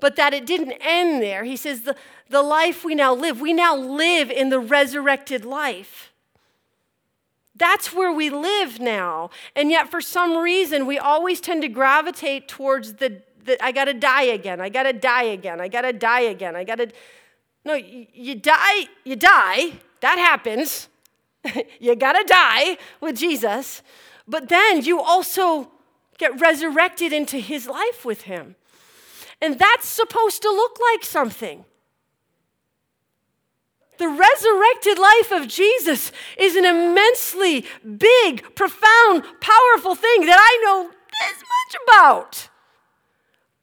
but 0.01 0.17
that 0.17 0.35
it 0.35 0.47
didn't 0.47 0.73
end 0.81 1.23
there. 1.23 1.45
He 1.45 1.57
says, 1.57 1.83
the, 1.83 1.97
the 2.29 2.43
life 2.43 2.85
we 2.85 2.95
now 2.95 3.15
live. 3.15 3.41
We 3.41 3.53
now 3.53 3.77
live 3.77 4.31
in 4.31 4.49
the 4.49 4.61
resurrected 4.61 5.45
life. 5.45 6.13
That's 7.61 7.93
where 7.93 8.13
we 8.13 8.31
live 8.31 8.81
now. 8.81 9.31
And 9.55 9.71
yet, 9.71 9.91
for 9.91 10.01
some 10.01 10.39
reason, 10.39 10.87
we 10.87 10.99
always 10.99 11.41
tend 11.41 11.63
to 11.63 11.69
gravitate 11.69 12.49
towards 12.49 12.95
the, 12.95 13.21
the 13.45 13.63
I 13.63 13.71
gotta 13.73 13.93
die 13.93 14.23
again, 14.23 14.61
I 14.61 14.71
gotta 14.71 14.95
die 14.95 15.25
again, 15.25 15.61
I 15.61 15.69
gotta 15.69 15.93
die 15.93 16.21
again, 16.21 16.57
I 16.57 16.65
gotta. 16.65 16.91
No, 17.65 17.75
you, 17.75 18.07
you 18.15 18.35
die, 18.37 18.89
you 19.05 19.15
die, 19.17 19.73
that 20.01 20.19
happens. 20.19 20.89
you 21.81 21.95
gotta 21.97 22.25
die 22.27 22.79
with 23.01 23.19
Jesus. 23.19 23.83
But 24.27 24.49
then 24.49 24.83
you 24.83 25.01
also 25.01 25.71
get 26.17 26.41
resurrected 26.41 27.13
into 27.13 27.37
his 27.39 27.67
life 27.67 28.05
with 28.05 28.23
him. 28.23 28.57
And 29.43 29.59
that's 29.59 29.87
supposed 29.87 30.43
to 30.43 30.49
look 30.51 30.79
like 30.93 31.05
something. 31.05 31.65
The 33.99 34.09
resurrected 34.09 34.99
life 34.99 35.31
of 35.31 35.49
Jesus 35.49 36.11
is 36.39 36.57
an 36.57 36.65
immensely 36.65 37.67
big, 37.99 38.55
profound, 38.55 39.25
powerful 39.41 39.95
thing 39.95 40.25
that 40.27 40.39
I 40.41 40.65
know 40.65 40.89
this 40.89 41.39
much 41.39 41.83
about. 41.87 42.49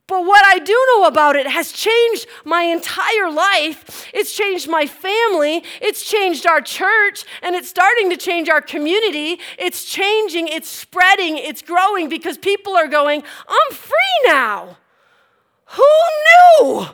But 0.07 0.25
what 0.25 0.45
I 0.45 0.59
do 0.59 0.85
know 0.93 1.05
about 1.05 1.35
it 1.35 1.47
has 1.47 1.71
changed 1.71 2.27
my 2.45 2.61
entire 2.61 3.29
life. 3.29 4.07
It's 4.13 4.33
changed 4.33 4.69
my 4.69 4.85
family. 4.85 5.63
It's 5.81 6.09
changed 6.09 6.47
our 6.47 6.61
church. 6.61 7.25
And 7.41 7.55
it's 7.55 7.67
starting 7.67 8.09
to 8.11 8.15
change 8.15 8.47
our 8.47 8.61
community. 8.61 9.39
It's 9.59 9.83
changing, 9.83 10.47
it's 10.47 10.69
spreading, 10.69 11.37
it's 11.37 11.61
growing 11.61 12.07
because 12.07 12.37
people 12.37 12.73
are 12.77 12.87
going, 12.87 13.21
I'm 13.49 13.75
free 13.75 14.27
now. 14.27 14.77
Who 15.67 15.83
knew? 16.25 16.87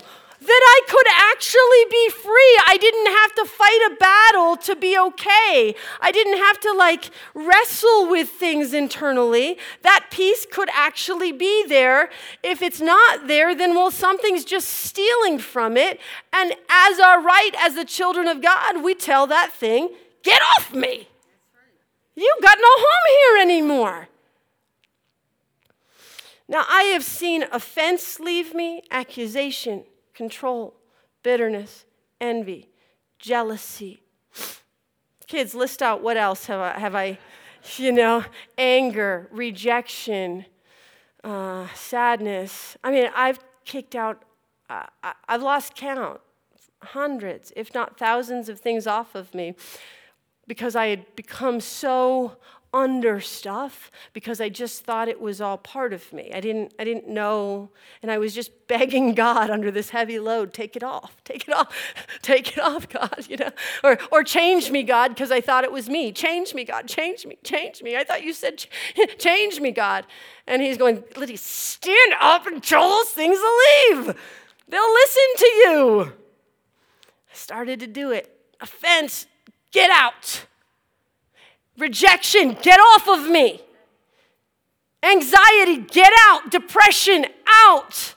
that 0.46 0.62
I 0.62 0.82
could 0.90 1.08
actually 1.32 1.86
be 1.90 2.10
free. 2.10 2.60
I 2.68 2.78
didn't 2.80 3.08
have 3.08 3.36
to 3.36 3.46
fight 3.46 3.92
a 3.92 3.96
battle 3.96 4.58
to 4.58 4.76
be 4.76 4.98
okay. 4.98 5.76
I 6.02 6.12
didn't 6.12 6.38
have 6.38 6.60
to 6.62 6.74
like 6.74 7.10
wrestle 7.34 8.10
with 8.10 8.30
things 8.30 8.74
internally. 8.74 9.58
That 9.84 10.08
peace 10.12 10.46
could 10.52 10.70
actually 10.74 11.32
be 11.32 11.66
there. 11.68 12.10
If 12.44 12.62
it's 12.62 12.82
not 12.82 13.28
there, 13.28 13.56
then 13.56 13.74
well, 13.74 13.92
something's 13.92 14.44
just 14.44 14.68
stealing 14.68 15.40
from 15.40 15.78
it. 15.78 16.00
And 16.34 16.54
as 16.70 17.00
our 17.00 17.22
right 17.22 17.52
as 17.60 17.76
the 17.76 17.86
children 17.86 18.28
of 18.28 18.42
God, 18.42 18.84
we 18.84 18.96
tell 18.96 19.28
that 19.28 19.54
thing, 19.54 19.90
get 20.24 20.42
off 20.58 20.74
me. 20.74 21.08
You've 22.16 22.44
got 22.44 22.58
no 22.60 22.68
home 22.68 23.38
here 23.38 23.42
anymore. 23.42 24.10
Now, 26.54 26.66
I 26.70 26.84
have 26.84 27.04
seen 27.04 27.46
offense 27.52 28.20
leave 28.20 28.54
me, 28.54 28.84
accusation, 28.92 29.86
control, 30.14 30.76
bitterness, 31.24 31.86
envy, 32.22 32.70
jealousy. 33.18 34.04
Kids, 35.26 35.56
list 35.56 35.82
out 35.82 36.04
what 36.04 36.16
else 36.16 36.46
have 36.46 36.60
I, 36.60 36.78
have 36.78 36.94
I 36.94 37.18
you 37.78 37.92
know, 37.92 38.24
anger, 38.56 39.28
rejection, 39.32 40.46
uh, 41.24 41.70
sadness. 41.74 42.78
I 42.84 42.92
mean, 42.92 43.10
I've 43.16 43.40
kicked 43.66 43.96
out, 43.96 44.22
uh, 44.70 44.84
I've 45.28 45.42
lost 45.42 45.74
count, 45.74 46.22
hundreds, 46.84 47.52
if 47.56 47.74
not 47.74 47.98
thousands 47.98 48.48
of 48.48 48.60
things 48.60 48.86
off 48.86 49.16
of 49.16 49.34
me 49.34 49.56
because 50.46 50.76
I 50.76 50.88
had 50.88 51.16
become 51.16 51.60
so 51.60 52.38
under 52.74 53.22
stuff 53.22 53.92
because 54.14 54.42
I 54.42 54.50
just 54.50 54.84
thought 54.84 55.08
it 55.08 55.22
was 55.22 55.40
all 55.40 55.58
part 55.58 55.94
of 55.94 56.12
me. 56.12 56.32
I 56.34 56.40
didn't, 56.40 56.74
I 56.80 56.84
didn't 56.84 57.08
know, 57.08 57.70
and 58.02 58.12
I 58.12 58.18
was 58.18 58.34
just 58.34 58.52
begging 58.68 59.14
God 59.14 59.52
under 59.52 59.70
this 59.70 59.92
heavy 59.92 60.20
load, 60.20 60.54
take 60.54 60.76
it 60.76 60.84
off, 60.84 61.16
take 61.24 61.48
it 61.48 61.54
off, 61.54 61.74
take 62.22 62.58
it 62.58 62.64
off, 62.64 62.90
God, 62.90 63.26
you 63.30 63.38
know, 63.38 63.52
or, 63.84 64.00
or 64.12 64.24
change 64.24 64.72
me, 64.72 64.82
God, 64.82 65.10
because 65.10 65.32
I 65.32 65.42
thought 65.42 65.64
it 65.64 65.72
was 65.72 65.88
me. 65.88 66.12
Change 66.12 66.56
me, 66.56 66.64
God, 66.64 66.88
change 66.88 67.26
me, 67.26 67.38
change 67.44 67.84
me. 67.84 67.96
I 67.96 68.04
thought 68.04 68.24
you 68.24 68.34
said, 68.34 68.66
change 69.20 69.60
me, 69.60 69.72
God. 69.72 70.06
And 70.48 70.62
he's 70.62 70.78
going, 70.78 71.04
Liddy, 71.16 71.38
stand 71.38 72.14
up 72.20 72.48
and 72.48 72.64
tell 72.64 72.90
those 72.90 73.10
things 73.10 73.38
to 73.38 73.62
leave. 73.92 74.16
They'll 74.68 74.94
listen 74.94 75.24
to 75.38 75.46
you. 75.46 76.14
I 77.32 77.36
started 77.36 77.80
to 77.82 77.88
do 77.88 78.12
it. 78.12 78.30
Offense, 78.60 79.28
get 79.72 79.92
out. 79.92 80.46
Rejection, 81.78 82.58
get 82.62 82.80
off 82.80 83.08
of 83.08 83.30
me. 83.30 83.62
Anxiety, 85.04 85.78
get 85.78 86.14
out. 86.28 86.50
Depression, 86.52 87.26
out. 87.48 88.16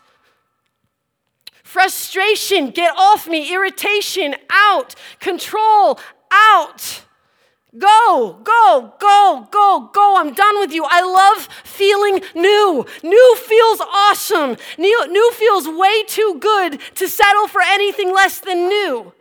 Frustration, 1.62 2.70
get 2.70 2.94
off 2.96 3.26
me. 3.26 3.52
Irritation, 3.52 4.34
out. 4.50 4.94
Control, 5.20 5.98
out. 6.30 7.02
Go, 7.76 8.38
go, 8.42 8.94
go, 8.98 9.48
go, 9.50 9.90
go. 9.92 10.16
I'm 10.16 10.32
done 10.32 10.60
with 10.60 10.72
you. 10.72 10.86
I 10.88 11.02
love 11.02 11.48
feeling 11.64 12.22
new. 12.34 12.86
New 13.02 13.36
feels 13.36 13.80
awesome. 13.80 14.56
New, 14.78 15.06
new 15.08 15.32
feels 15.32 15.68
way 15.68 16.04
too 16.04 16.38
good 16.40 16.80
to 16.94 17.08
settle 17.08 17.48
for 17.48 17.60
anything 17.62 18.14
less 18.14 18.38
than 18.38 18.68
new. 18.68 19.12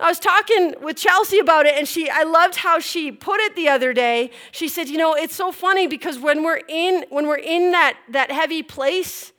I 0.00 0.08
was 0.08 0.18
talking 0.18 0.74
with 0.80 0.96
Chelsea 0.96 1.38
about 1.38 1.66
it, 1.66 1.74
and 1.76 1.86
she, 1.86 2.08
I 2.08 2.22
loved 2.22 2.56
how 2.56 2.78
she 2.78 3.12
put 3.12 3.38
it 3.40 3.54
the 3.54 3.68
other 3.68 3.92
day. 3.92 4.30
She 4.50 4.66
said, 4.66 4.88
"You 4.88 4.96
know, 4.96 5.14
it's 5.14 5.34
so 5.36 5.52
funny 5.52 5.86
because 5.86 6.18
when 6.18 6.42
we're 6.42 6.62
in 6.68 7.04
when 7.10 7.26
we're 7.26 7.36
in 7.36 7.72
that 7.72 7.98
that 8.08 8.30
heavy 8.30 8.62
place, 8.62 9.32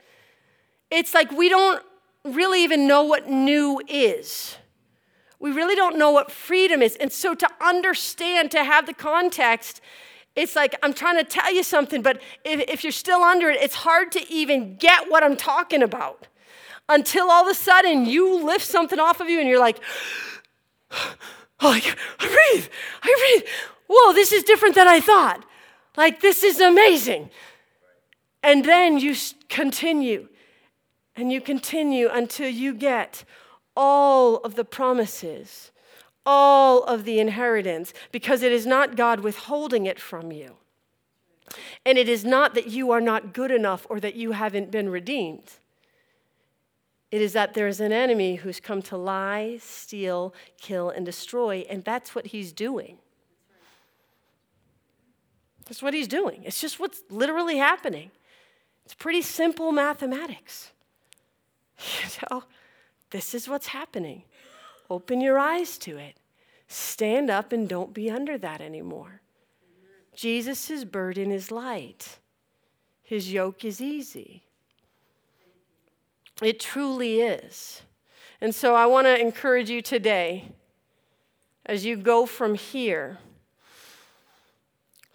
it's 0.92 1.16
like 1.16 1.32
we 1.32 1.50
don't 1.50 1.84
really 2.24 2.64
even 2.64 2.88
know 2.88 3.04
what 3.04 3.28
new 3.28 3.82
is. 3.88 4.56
We 5.40 5.52
really 5.52 5.76
don't 5.76 5.98
know 5.98 6.12
what 6.12 6.32
freedom 6.32 6.84
is, 6.84 6.96
and 6.98 7.12
so 7.12 7.34
to 7.34 7.50
understand, 7.60 8.52
to 8.52 8.64
have 8.64 8.86
the 8.86 8.94
context." 8.94 9.82
It's 10.34 10.56
like 10.56 10.76
I'm 10.82 10.94
trying 10.94 11.18
to 11.18 11.26
tell 11.26 11.54
you 11.54 11.62
something, 11.62 12.02
but 12.02 12.22
if, 12.46 12.62
if 12.70 12.84
you're 12.86 12.94
still 12.94 13.22
under 13.22 13.50
it, 13.50 13.62
it's 13.62 13.76
hard 13.76 14.14
to 14.14 14.32
even 14.32 14.78
get 14.78 15.10
what 15.12 15.24
I'm 15.24 15.36
talking 15.36 15.84
about 15.84 16.28
until 16.88 17.30
all 17.30 17.44
of 17.44 17.52
a 17.52 17.54
sudden 17.54 18.06
you 18.06 18.42
lift 18.46 18.66
something 18.66 18.98
off 18.98 19.20
of 19.20 19.30
you 19.30 19.40
and 19.40 19.50
you're 19.50 19.60
like, 19.60 19.82
Oh, 21.64 21.70
like, 21.70 21.96
I 22.20 22.26
breathe, 22.26 22.66
I 23.04 23.34
breathe. 23.38 23.48
Whoa, 23.88 24.14
this 24.14 24.32
is 24.32 24.42
different 24.42 24.74
than 24.74 24.88
I 24.88 25.00
thought. 25.00 25.46
Like, 25.96 26.20
this 26.20 26.44
is 26.44 26.60
amazing. 26.60 27.30
And 28.42 28.66
then 28.66 28.98
you 28.98 29.16
continue 29.48 30.28
and 31.16 31.32
you 31.32 31.40
continue 31.40 32.10
until 32.12 32.50
you 32.50 32.74
get 32.74 33.24
all 33.76 34.38
of 34.38 34.56
the 34.56 34.66
promises, 34.66 35.72
all 36.26 36.84
of 36.84 37.06
the 37.06 37.20
inheritance, 37.20 37.94
because 38.12 38.42
it 38.42 38.52
is 38.52 38.66
not 38.66 38.96
God 38.96 39.20
withholding 39.20 39.86
it 39.86 40.00
from 40.00 40.32
you. 40.32 40.56
And 41.86 41.98
it 41.98 42.08
is 42.10 42.24
not 42.24 42.56
that 42.56 42.68
you 42.68 42.92
are 42.92 43.02
not 43.02 43.34
good 43.34 43.52
enough 43.52 43.86
or 43.90 44.00
that 44.00 44.16
you 44.16 44.32
haven't 44.32 44.72
been 44.72 44.90
redeemed. 44.90 45.60
It 47.12 47.22
is 47.22 47.34
that 47.34 47.54
there's 47.54 47.82
an 47.82 47.92
enemy 47.92 48.36
who's 48.36 48.62
come 48.62 48.82
to 48.84 48.96
lie, 48.96 49.60
steal, 49.62 50.34
kill, 50.60 50.90
and 50.90 51.06
destroy, 51.06 51.66
and 51.70 51.84
that's 51.84 52.16
what 52.16 52.28
he's 52.28 52.54
doing. 52.54 52.98
That's 55.66 55.84
what 55.84 55.94
he's 55.94 56.08
doing. 56.08 56.44
It's 56.46 56.60
just 56.60 56.80
what's 56.80 57.04
literally 57.10 57.58
happening. 57.58 58.12
It's 58.86 58.94
pretty 58.94 59.22
simple 59.22 59.72
mathematics. 59.72 60.72
You 62.04 62.28
know, 62.30 62.44
this 63.10 63.34
is 63.34 63.50
what's 63.50 63.68
happening. 63.68 64.24
Open 64.88 65.20
your 65.20 65.40
eyes 65.40 65.80
to 65.80 65.98
it. 65.98 66.16
Stand 66.68 67.32
up 67.32 67.52
and 67.52 67.68
don't 67.68 67.94
be 67.94 68.12
under 68.12 68.38
that 68.38 68.62
anymore. 68.62 69.22
Jesus' 70.14 70.84
burden 70.84 71.32
is 71.32 71.52
light, 71.52 72.20
his 73.02 73.34
yoke 73.34 73.66
is 73.66 73.82
easy. 73.82 74.44
It 76.42 76.60
truly 76.60 77.22
is. 77.22 77.84
And 78.42 78.54
so 78.54 78.74
I 78.74 78.88
want 78.88 79.06
to 79.06 79.20
encourage 79.20 79.70
you 79.70 79.82
today, 79.82 80.52
as 81.66 81.86
you 81.86 81.96
go 81.96 82.26
from 82.26 82.56
here, 82.56 83.20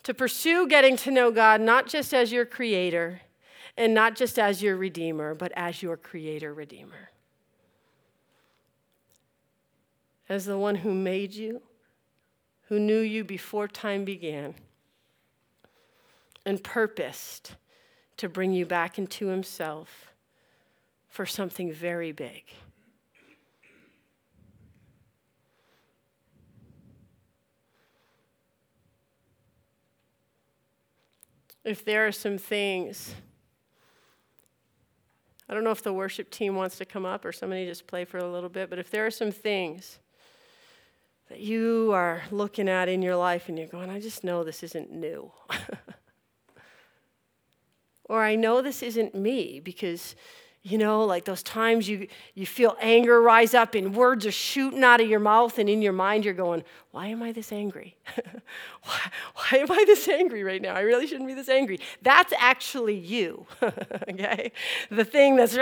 to 0.05 0.15
pursue 0.15 0.69
getting 0.69 0.97
to 0.99 1.11
know 1.11 1.33
God 1.33 1.61
not 1.61 1.89
just 1.89 2.15
as 2.15 2.31
your 2.31 2.47
creator 2.47 3.23
and 3.77 3.93
not 3.93 4.15
just 4.15 4.39
as 4.39 4.63
your 4.63 4.77
redeemer, 4.77 5.35
but 5.35 5.51
as 5.57 5.83
your 5.83 5.97
creator 5.97 6.55
redeemer. 6.55 7.11
As 10.29 10.45
the 10.45 10.59
one 10.59 10.77
who 10.77 10.95
made 10.95 11.35
you, 11.35 11.61
who 12.69 12.79
knew 12.79 13.01
you 13.01 13.25
before 13.25 13.67
time 13.67 14.05
began, 14.05 14.55
and 16.45 16.63
purposed 16.63 17.57
to 18.17 18.29
bring 18.29 18.53
you 18.53 18.65
back 18.65 18.99
into 18.99 19.27
himself 19.27 20.13
for 21.17 21.25
something 21.25 21.73
very 21.73 22.13
big. 22.13 22.45
If 31.65 31.87
there 31.87 32.07
are 32.07 32.13
some 32.13 32.37
things, 32.37 33.15
I 35.49 35.55
don't 35.55 35.65
know 35.65 35.71
if 35.71 35.83
the 35.83 35.95
worship 35.95 36.29
team 36.29 36.55
wants 36.55 36.77
to 36.77 36.85
come 36.85 37.07
up 37.07 37.25
or 37.25 37.33
somebody 37.33 37.65
just 37.65 37.87
play 37.87 38.05
for 38.05 38.19
a 38.19 38.31
little 38.31 38.51
bit, 38.51 38.69
but 38.69 38.79
if 38.79 38.91
there 38.91 39.07
are 39.07 39.11
some 39.11 39.31
things 39.31 39.99
that 41.31 41.41
you 41.41 41.93
are 41.95 42.25
looking 42.31 42.69
at 42.69 42.91
in 42.91 43.01
your 43.01 43.17
life 43.17 43.49
and 43.49 43.59
you're 43.59 43.69
going, 43.69 43.89
I 43.89 44.01
just 44.01 44.23
know 44.23 44.45
this 44.45 44.63
isn't 44.63 44.93
new. 44.93 45.33
or 48.05 48.23
I 48.23 48.35
know 48.35 48.61
this 48.61 48.83
isn't 48.83 49.15
me 49.15 49.61
because 49.61 50.15
you 50.67 50.79
know, 50.79 51.05
like 51.05 51.25
those 51.25 51.45
times 51.45 51.89
you, 51.89 52.09
you 52.35 52.45
feel 52.45 52.77
anger 52.81 53.23
rise 53.23 53.55
up 53.55 53.77
and 53.77 53.95
words 53.95 54.27
are 54.27 54.33
shooting 54.33 54.83
out 54.83 55.01
of 55.01 55.09
your 55.09 55.21
mouth, 55.21 55.61
and 55.61 55.69
in 55.69 55.81
your 55.81 55.93
mind 55.93 56.25
you're 56.25 56.35
going, 56.35 56.65
Why 56.91 57.07
am 57.07 57.23
I 57.23 57.31
this 57.31 57.53
angry? 57.53 57.97
why, 58.83 58.99
why 59.37 59.59
am 59.59 59.71
I 59.71 59.85
this 59.87 60.09
angry 60.09 60.43
right 60.43 60.61
now? 60.61 60.75
I 60.75 60.81
really 60.81 61.07
shouldn't 61.07 61.29
be 61.29 61.35
this 61.35 61.49
angry. 61.49 61.79
That's 62.03 62.33
actually 62.37 62.97
you, 62.97 63.47
okay? 63.63 64.51
The 64.91 65.05
thing 65.05 65.37
that's 65.37 65.57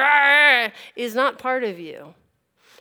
is 0.96 1.14
not 1.14 1.38
part 1.38 1.64
of 1.64 1.78
you. 1.78 2.14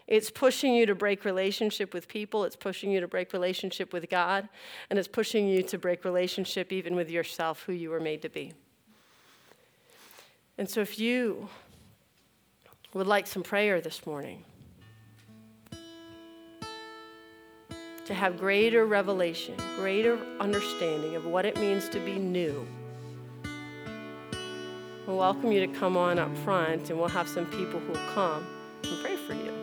It's 0.08 0.30
pushing 0.30 0.74
you 0.74 0.86
to 0.86 0.96
break 0.96 1.26
relationship 1.26 1.94
with 1.94 2.08
people, 2.08 2.46
it's 2.46 2.56
pushing 2.56 2.90
you 2.90 3.02
to 3.02 3.08
break 3.08 3.34
relationship 3.34 3.92
with 3.92 4.10
God, 4.10 4.48
and 4.90 4.98
it's 4.98 5.10
pushing 5.10 5.50
you 5.50 5.62
to 5.64 5.78
break 5.78 6.06
relationship 6.06 6.72
even 6.72 6.96
with 6.96 7.10
yourself, 7.10 7.64
who 7.64 7.74
you 7.74 7.90
were 7.90 8.00
made 8.00 8.22
to 8.22 8.30
be. 8.30 8.54
And 10.58 10.70
so 10.70 10.80
if 10.80 10.98
you 10.98 11.50
would 12.93 13.08
like 13.08 13.25
some 13.25 13.41
prayer 13.41 13.82
this 13.82 14.06
morning, 14.06 14.43
to 18.06 18.13
have 18.13 18.38
greater 18.38 18.86
revelation, 18.86 19.56
greater 19.77 20.19
understanding 20.39 21.15
of 21.15 21.25
what 21.25 21.45
it 21.45 21.58
means 21.58 21.89
to 21.89 21.99
be 21.99 22.19
new. 22.19 22.67
We'll 25.08 25.17
welcome 25.17 25.51
you 25.51 25.65
to 25.65 25.73
come 25.73 25.97
on 25.97 26.19
up 26.19 26.36
front, 26.39 26.89
and 26.89 26.99
we'll 26.99 27.10
have 27.10 27.27
some 27.27 27.45
people 27.47 27.79
who 27.79 27.93
will 27.93 28.13
come 28.13 28.45
and 28.84 29.03
pray 29.03 29.15
for 29.15 29.34
you. 29.34 29.53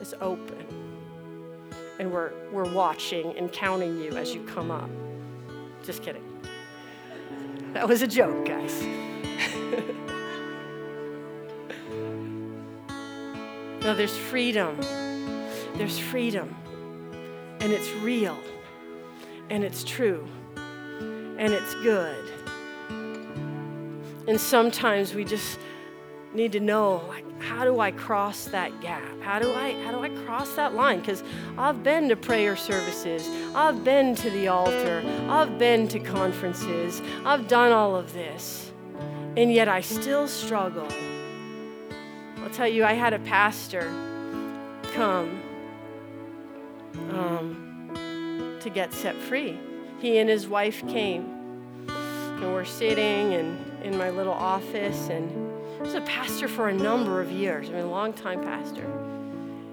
It's 0.00 0.14
open, 0.20 0.66
and 1.98 2.10
we're, 2.12 2.32
we're 2.50 2.72
watching 2.72 3.36
and 3.36 3.52
counting 3.52 3.98
you 4.00 4.16
as 4.16 4.34
you 4.34 4.42
come 4.44 4.70
up. 4.70 4.88
Just 5.84 6.02
kidding. 6.02 6.24
That 7.74 7.86
was 7.86 8.02
a 8.02 8.06
joke, 8.06 8.46
guys. 8.46 8.84
no, 13.82 13.94
there's 13.94 14.16
freedom. 14.16 14.80
There's 15.78 15.96
freedom, 15.96 16.56
and 17.60 17.72
it's 17.72 17.88
real, 18.02 18.36
and 19.48 19.62
it's 19.62 19.84
true, 19.84 20.26
and 20.56 21.52
it's 21.52 21.72
good. 21.76 22.32
And 24.26 24.40
sometimes 24.40 25.14
we 25.14 25.24
just 25.24 25.60
need 26.34 26.50
to 26.52 26.58
know 26.58 27.04
like 27.06 27.24
how 27.40 27.62
do 27.62 27.78
I 27.78 27.92
cross 27.92 28.46
that 28.46 28.80
gap? 28.80 29.20
How 29.20 29.38
do 29.38 29.52
I 29.52 29.80
how 29.84 29.92
do 29.92 30.00
I 30.00 30.08
cross 30.24 30.54
that 30.54 30.74
line? 30.74 30.98
Because 30.98 31.22
I've 31.56 31.84
been 31.84 32.08
to 32.08 32.16
prayer 32.16 32.56
services, 32.56 33.28
I've 33.54 33.84
been 33.84 34.16
to 34.16 34.30
the 34.30 34.48
altar, 34.48 35.04
I've 35.28 35.58
been 35.58 35.86
to 35.88 36.00
conferences, 36.00 37.00
I've 37.24 37.46
done 37.46 37.70
all 37.70 37.94
of 37.94 38.12
this, 38.12 38.67
and 39.36 39.52
yet 39.52 39.68
I 39.68 39.80
still 39.80 40.26
struggle. 40.26 40.88
I'll 42.42 42.50
tell 42.50 42.68
you, 42.68 42.84
I 42.84 42.94
had 42.94 43.12
a 43.12 43.18
pastor 43.20 43.82
come 44.94 45.42
um, 47.10 48.58
to 48.60 48.70
get 48.70 48.92
set 48.92 49.14
free. 49.16 49.58
He 50.00 50.18
and 50.18 50.28
his 50.28 50.48
wife 50.48 50.86
came, 50.88 51.24
and 51.88 52.52
we're 52.52 52.64
sitting 52.64 53.32
in, 53.32 53.58
in 53.82 53.98
my 53.98 54.10
little 54.10 54.32
office, 54.32 55.08
and 55.08 55.30
he 55.76 55.82
was 55.82 55.94
a 55.94 56.00
pastor 56.02 56.48
for 56.48 56.68
a 56.68 56.74
number 56.74 57.20
of 57.20 57.30
years, 57.30 57.68
I 57.68 57.72
mean, 57.72 57.82
a 57.82 57.90
long 57.90 58.12
time 58.12 58.42
pastor. 58.42 58.86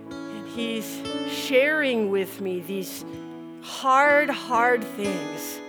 And 0.10 0.48
he's 0.50 1.02
sharing 1.30 2.10
with 2.10 2.42
me 2.42 2.60
these 2.60 3.06
hard, 3.62 4.30
hard 4.30 4.84
things 4.84 5.60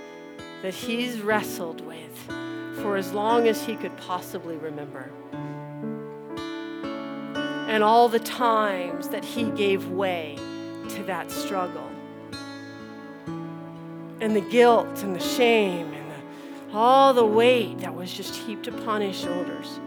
that 0.62 0.75
he's 0.75 1.20
wrestled 1.20 1.81
with 1.83 2.06
for 2.77 2.97
as 2.97 3.12
long 3.12 3.49
as 3.49 3.65
he 3.65 3.77
could 3.77 3.97
possibly 3.97 4.57
remember. 4.57 5.11
And 7.69 7.83
all 7.83 8.09
the 8.09 8.21
times 8.21 9.09
that 9.09 9.25
he 9.25 9.51
gave 9.51 9.89
way 9.89 10.37
to 10.91 11.03
that 11.05 11.31
struggle. 11.31 11.91
And 14.21 14.35
the 14.35 14.41
guilt 14.41 15.03
and 15.03 15.15
the 15.15 15.21
shame 15.21 15.93
and 15.93 16.11
the, 16.11 16.77
all 16.77 17.12
the 17.12 17.25
weight 17.25 17.79
that 17.79 17.95
was 17.95 18.12
just 18.12 18.35
heaped 18.35 18.67
upon 18.67 19.01
his 19.01 19.19
shoulders. 19.19 19.81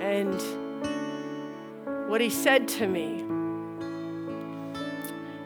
And 0.00 0.40
what 2.08 2.20
he 2.20 2.30
said 2.30 2.68
to 2.68 2.86
me, 2.86 3.24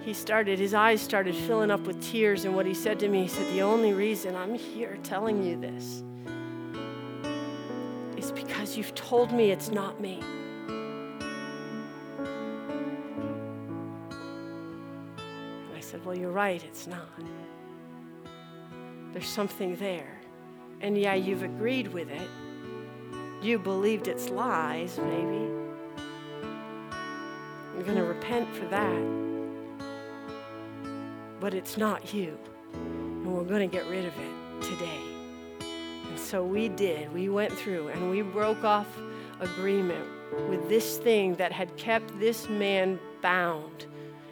he 0.04 0.12
started, 0.12 0.58
his 0.58 0.74
eyes 0.74 1.00
started 1.00 1.34
filling 1.34 1.70
up 1.70 1.80
with 1.80 2.02
tears. 2.02 2.44
And 2.44 2.56
what 2.56 2.66
he 2.66 2.74
said 2.74 2.98
to 3.00 3.08
me, 3.08 3.22
he 3.22 3.28
said, 3.28 3.46
The 3.52 3.62
only 3.62 3.92
reason 3.92 4.34
I'm 4.34 4.54
here 4.54 4.98
telling 5.02 5.42
you 5.44 5.56
this 5.56 6.02
is 8.16 8.32
because 8.32 8.76
you've 8.76 8.94
told 8.94 9.32
me 9.32 9.50
it's 9.50 9.70
not 9.70 10.00
me. 10.00 10.20
And 15.28 15.76
I 15.76 15.80
said, 15.80 16.04
Well, 16.04 16.16
you're 16.16 16.32
right, 16.32 16.62
it's 16.64 16.86
not. 16.88 17.08
There's 19.12 19.28
something 19.28 19.76
there. 19.76 20.18
And 20.80 20.98
yeah, 20.98 21.14
you've 21.14 21.44
agreed 21.44 21.88
with 21.88 22.10
it. 22.10 22.28
You 23.40 23.58
believed 23.58 24.08
its 24.08 24.30
lies, 24.30 24.98
maybe. 24.98 25.48
You're 27.74 27.84
going 27.84 27.96
to 27.96 28.04
repent 28.04 28.52
for 28.54 28.64
that. 28.66 29.31
But 31.42 31.54
it's 31.54 31.76
not 31.76 32.14
you. 32.14 32.38
And 32.72 33.26
we're 33.26 33.42
going 33.42 33.68
to 33.68 33.76
get 33.76 33.84
rid 33.88 34.04
of 34.04 34.14
it 34.16 34.62
today. 34.62 35.00
And 36.08 36.16
so 36.16 36.44
we 36.44 36.68
did. 36.68 37.12
We 37.12 37.28
went 37.28 37.52
through 37.52 37.88
and 37.88 38.10
we 38.10 38.22
broke 38.22 38.62
off 38.62 38.86
agreement 39.40 40.06
with 40.48 40.68
this 40.68 40.98
thing 40.98 41.34
that 41.34 41.50
had 41.50 41.76
kept 41.76 42.16
this 42.20 42.48
man 42.48 43.00
bound 43.22 43.86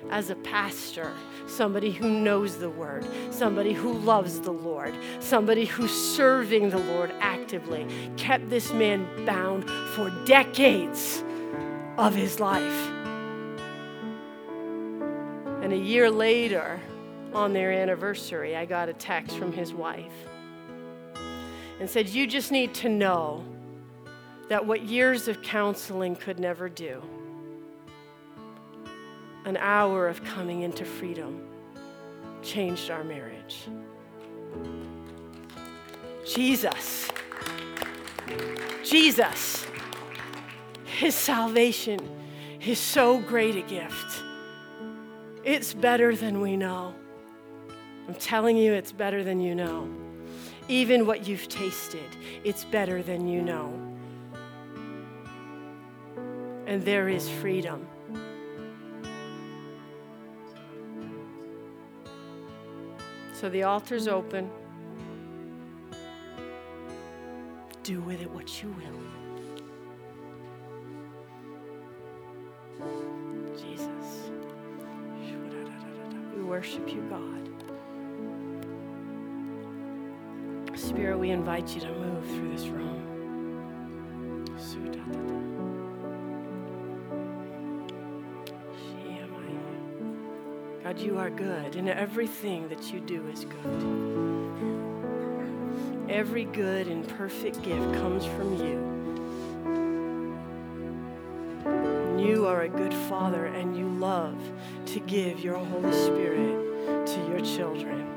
as 0.09 0.31
a 0.31 0.37
pastor 0.37 1.13
somebody 1.49 1.91
who 1.91 2.09
knows 2.09 2.59
the 2.59 2.71
word, 2.71 3.05
somebody 3.33 3.73
who 3.73 3.93
loves 3.93 4.41
the 4.41 4.53
Lord, 4.53 4.95
somebody 5.19 5.65
who's 5.65 5.91
serving 5.91 6.71
the 6.71 6.79
Lord 6.79 7.13
actively, 7.19 7.89
kept 8.17 8.49
this 8.51 8.73
man 8.73 9.05
bound 9.27 9.69
for 9.97 10.11
decades 10.25 11.25
of 11.99 12.15
his 12.15 12.39
life. 12.39 12.89
And 15.61 15.73
a 15.73 15.77
year 15.77 16.09
later, 16.09 16.81
on 17.33 17.53
their 17.53 17.73
anniversary, 17.73 18.57
I 18.57 18.65
got 18.65 18.89
a 18.89 18.93
text 18.93 19.37
from 19.37 19.53
his 19.53 19.73
wife 19.73 20.13
and 21.79 21.89
said, 21.89 22.09
You 22.09 22.27
just 22.27 22.53
need 22.53 22.75
to 22.75 22.89
know 22.89 23.45
that 24.49 24.67
what 24.67 24.83
years 24.83 25.29
of 25.29 25.43
counseling 25.43 26.17
could 26.17 26.39
never 26.39 26.69
do 26.69 27.03
an 29.45 29.57
hour 29.57 30.07
of 30.07 30.23
coming 30.25 30.63
into 30.63 30.85
freedom 30.85 31.47
changed 32.43 32.91
our 32.91 33.05
marriage. 33.05 33.69
Jesus. 36.27 37.11
Jesus. 38.85 39.67
His 40.85 41.15
salvation 41.15 41.99
is 42.61 42.79
so 42.79 43.19
great 43.19 43.57
a 43.57 43.63
gift. 43.63 44.23
It's 45.45 45.73
better 45.73 46.15
than 46.15 46.41
we 46.41 46.57
know. 46.57 46.95
I'm 48.11 48.17
telling 48.17 48.57
you, 48.57 48.73
it's 48.73 48.91
better 48.91 49.23
than 49.23 49.39
you 49.39 49.55
know. 49.55 49.89
Even 50.67 51.07
what 51.07 51.29
you've 51.29 51.49
tasted, 51.49 52.09
it's 52.43 52.65
better 52.65 53.05
than 53.05 53.29
you 53.29 53.41
know. 53.41 53.73
And 56.67 56.85
there 56.85 57.09
is 57.09 57.29
freedom. 57.29 57.87
So 63.33 63.49
the 63.49 63.63
altar's 63.63 64.09
open. 64.09 64.51
Do 67.85 68.01
with 68.01 68.21
it 68.23 68.31
what 68.33 68.61
you 68.61 68.75
will. 68.77 69.01
Jesus. 73.57 74.33
We 76.37 76.43
worship 76.43 76.93
you, 76.93 77.03
God. 77.03 77.50
Invite 81.41 81.75
you 81.75 81.81
to 81.81 81.91
move 81.95 82.27
through 82.27 82.53
this 82.55 82.67
room. 82.67 83.01
God, 90.85 90.99
you 90.99 91.19
are 91.19 91.31
good, 91.31 91.77
and 91.77 91.89
everything 91.89 92.69
that 92.69 92.93
you 92.93 93.01
do 93.01 93.27
is 93.29 93.47
good. 93.47 93.81
Every 96.11 96.45
good 96.45 96.89
and 96.89 97.09
perfect 97.09 97.63
gift 97.63 97.95
comes 97.95 98.27
from 98.27 98.57
you. 98.57 98.79
You 102.23 102.47
are 102.47 102.63
a 102.63 102.69
good 102.69 102.93
father, 102.93 103.47
and 103.47 103.75
you 103.75 103.89
love 103.89 104.37
to 104.87 105.01
give 105.01 105.41
your 105.41 105.57
Holy 105.57 105.93
Spirit 105.93 107.07
to 107.07 107.27
your 107.29 107.41
children. 107.41 108.10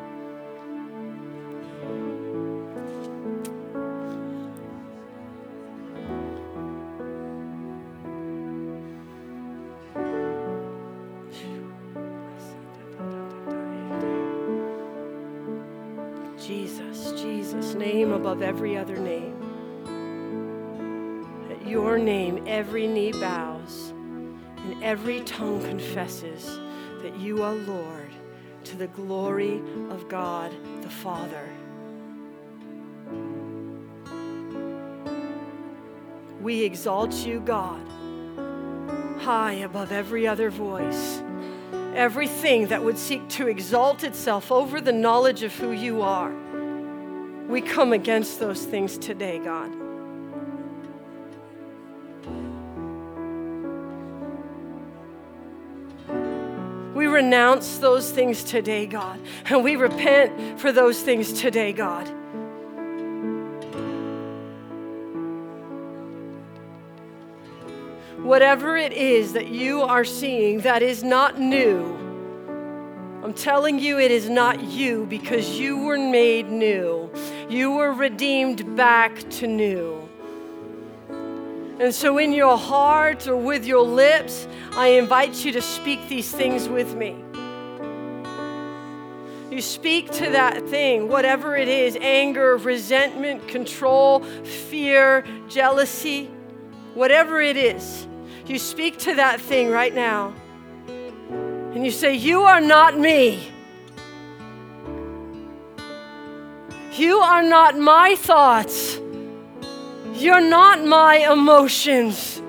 Every 18.43 18.77
other 18.77 18.97
name. 18.97 19.35
At 21.49 21.67
your 21.67 21.97
name 21.97 22.43
every 22.45 22.87
knee 22.87 23.11
bows 23.11 23.93
and 24.57 24.83
every 24.83 25.21
tongue 25.21 25.61
confesses 25.61 26.59
that 27.01 27.17
you 27.17 27.41
are 27.41 27.53
Lord 27.53 28.11
to 28.65 28.77
the 28.77 28.87
glory 28.87 29.61
of 29.89 30.07
God 30.07 30.53
the 30.81 30.89
Father. 30.89 31.49
We 36.41 36.63
exalt 36.63 37.13
you, 37.25 37.39
God, 37.39 37.81
high 39.19 39.53
above 39.63 39.93
every 39.93 40.27
other 40.27 40.49
voice. 40.49 41.21
Everything 41.95 42.67
that 42.67 42.83
would 42.83 42.97
seek 42.97 43.27
to 43.29 43.47
exalt 43.47 44.03
itself 44.03 44.51
over 44.51 44.81
the 44.81 44.91
knowledge 44.91 45.43
of 45.43 45.55
who 45.55 45.71
you 45.71 46.01
are. 46.01 46.33
We 47.47 47.61
come 47.61 47.93
against 47.93 48.39
those 48.39 48.65
things 48.65 48.97
today, 48.97 49.39
God. 49.39 49.71
We 56.95 57.07
renounce 57.07 57.77
those 57.79 58.11
things 58.11 58.43
today, 58.43 58.85
God, 58.85 59.19
and 59.45 59.63
we 59.63 59.75
repent 59.75 60.59
for 60.59 60.71
those 60.71 61.01
things 61.01 61.33
today, 61.33 61.73
God. 61.73 62.07
Whatever 68.23 68.77
it 68.77 68.93
is 68.93 69.33
that 69.33 69.47
you 69.47 69.81
are 69.81 70.05
seeing 70.05 70.61
that 70.61 70.81
is 70.81 71.03
not 71.03 71.39
new, 71.39 72.02
I'm 73.24 73.34
telling 73.34 73.80
you, 73.80 73.99
it 73.99 74.11
is 74.11 74.30
not 74.30 74.61
you 74.61 75.05
because 75.05 75.57
you 75.57 75.78
were 75.78 75.97
made 75.97 76.49
new. 76.49 77.09
You 77.49 77.71
were 77.71 77.93
redeemed 77.93 78.76
back 78.76 79.17
to 79.38 79.47
new. 79.47 80.09
And 81.80 81.95
so, 81.95 82.17
in 82.17 82.34
your 82.34 82.57
heart 82.57 83.26
or 83.30 83.38
with 83.38 83.65
your 83.65 83.82
lips, 83.82 84.45
I 84.74 84.88
invite 84.88 85.45
you 85.45 85.53
to 85.53 85.61
speak 85.61 86.09
these 86.09 86.30
things 86.34 86.67
with 86.67 86.95
me. 86.95 87.15
You 89.49 89.61
speak 89.61 90.11
to 90.11 90.30
that 90.32 90.67
thing, 90.67 91.07
whatever 91.07 91.55
it 91.55 91.69
is 91.69 91.95
anger, 92.01 92.57
resentment, 92.57 93.47
control, 93.47 94.19
fear, 94.19 95.24
jealousy, 95.47 96.26
whatever 96.93 97.39
it 97.39 97.55
is. 97.55 98.05
You 98.47 98.59
speak 98.59 98.97
to 98.99 99.15
that 99.15 99.39
thing 99.39 99.69
right 99.69 99.95
now. 99.95 100.34
And 101.74 101.84
you 101.84 101.91
say, 101.91 102.13
You 102.13 102.43
are 102.43 102.61
not 102.61 102.99
me. 102.99 103.51
You 106.91 107.17
are 107.17 107.41
not 107.41 107.78
my 107.80 108.15
thoughts. 108.15 108.99
You're 110.13 110.47
not 110.47 110.86
my 110.86 111.28
emotions. 111.32 112.39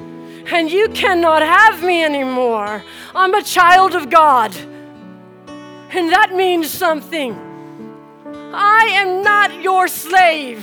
And 0.52 0.70
you 0.70 0.90
cannot 0.90 1.40
have 1.40 1.82
me 1.82 2.04
anymore. 2.04 2.84
I'm 3.14 3.32
a 3.32 3.42
child 3.42 3.94
of 3.94 4.10
God. 4.10 4.54
And 5.46 6.12
that 6.12 6.34
means 6.34 6.70
something. 6.70 7.32
I 8.52 8.90
am 8.92 9.22
not 9.22 9.62
your 9.62 9.88
slave. 9.88 10.62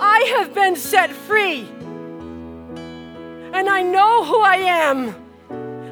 I 0.00 0.34
have 0.38 0.54
been 0.54 0.76
set 0.76 1.10
free. 1.10 1.68
And 3.52 3.68
I 3.68 3.82
know 3.82 4.24
who 4.24 4.40
I 4.40 4.56
am. 4.56 5.25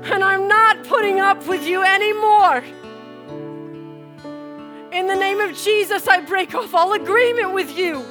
And 0.07 0.23
I'm 0.23 0.49
not 0.49 0.85
putting 0.85 1.21
up 1.21 1.47
with 1.47 1.67
you 1.67 1.83
anymore. 1.83 2.63
In 4.93 5.07
the 5.07 5.17
name 5.17 5.41
of 5.41 5.57
Jesus, 5.57 6.07
I 6.07 6.21
break 6.21 6.55
off 6.55 6.75
all 6.75 6.93
agreement 6.93 7.53
with 7.53 7.77
you. 7.77 8.05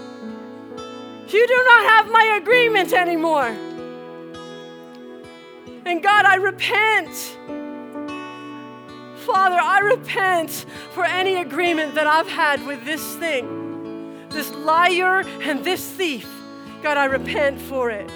You 1.28 1.48
do 1.48 1.64
not 1.66 1.84
have 1.86 2.12
my 2.12 2.40
agreement 2.42 2.94
anymore. 2.94 3.56
And 5.86 6.02
God, 6.04 6.26
I 6.26 6.36
repent. 6.36 7.38
Father, 9.26 9.58
I 9.60 9.80
repent 9.80 10.66
for 10.92 11.06
any 11.06 11.36
agreement 11.36 11.96
that 11.96 12.08
I've 12.08 12.28
had 12.28 12.66
with 12.68 12.84
this 12.86 13.16
thing, 13.16 14.28
this 14.30 14.52
liar 14.52 15.24
and 15.42 15.64
this 15.64 15.90
thief. 15.90 16.28
God, 16.82 16.98
I 16.98 17.06
repent 17.06 17.62
for 17.62 17.90
it. 17.90 18.12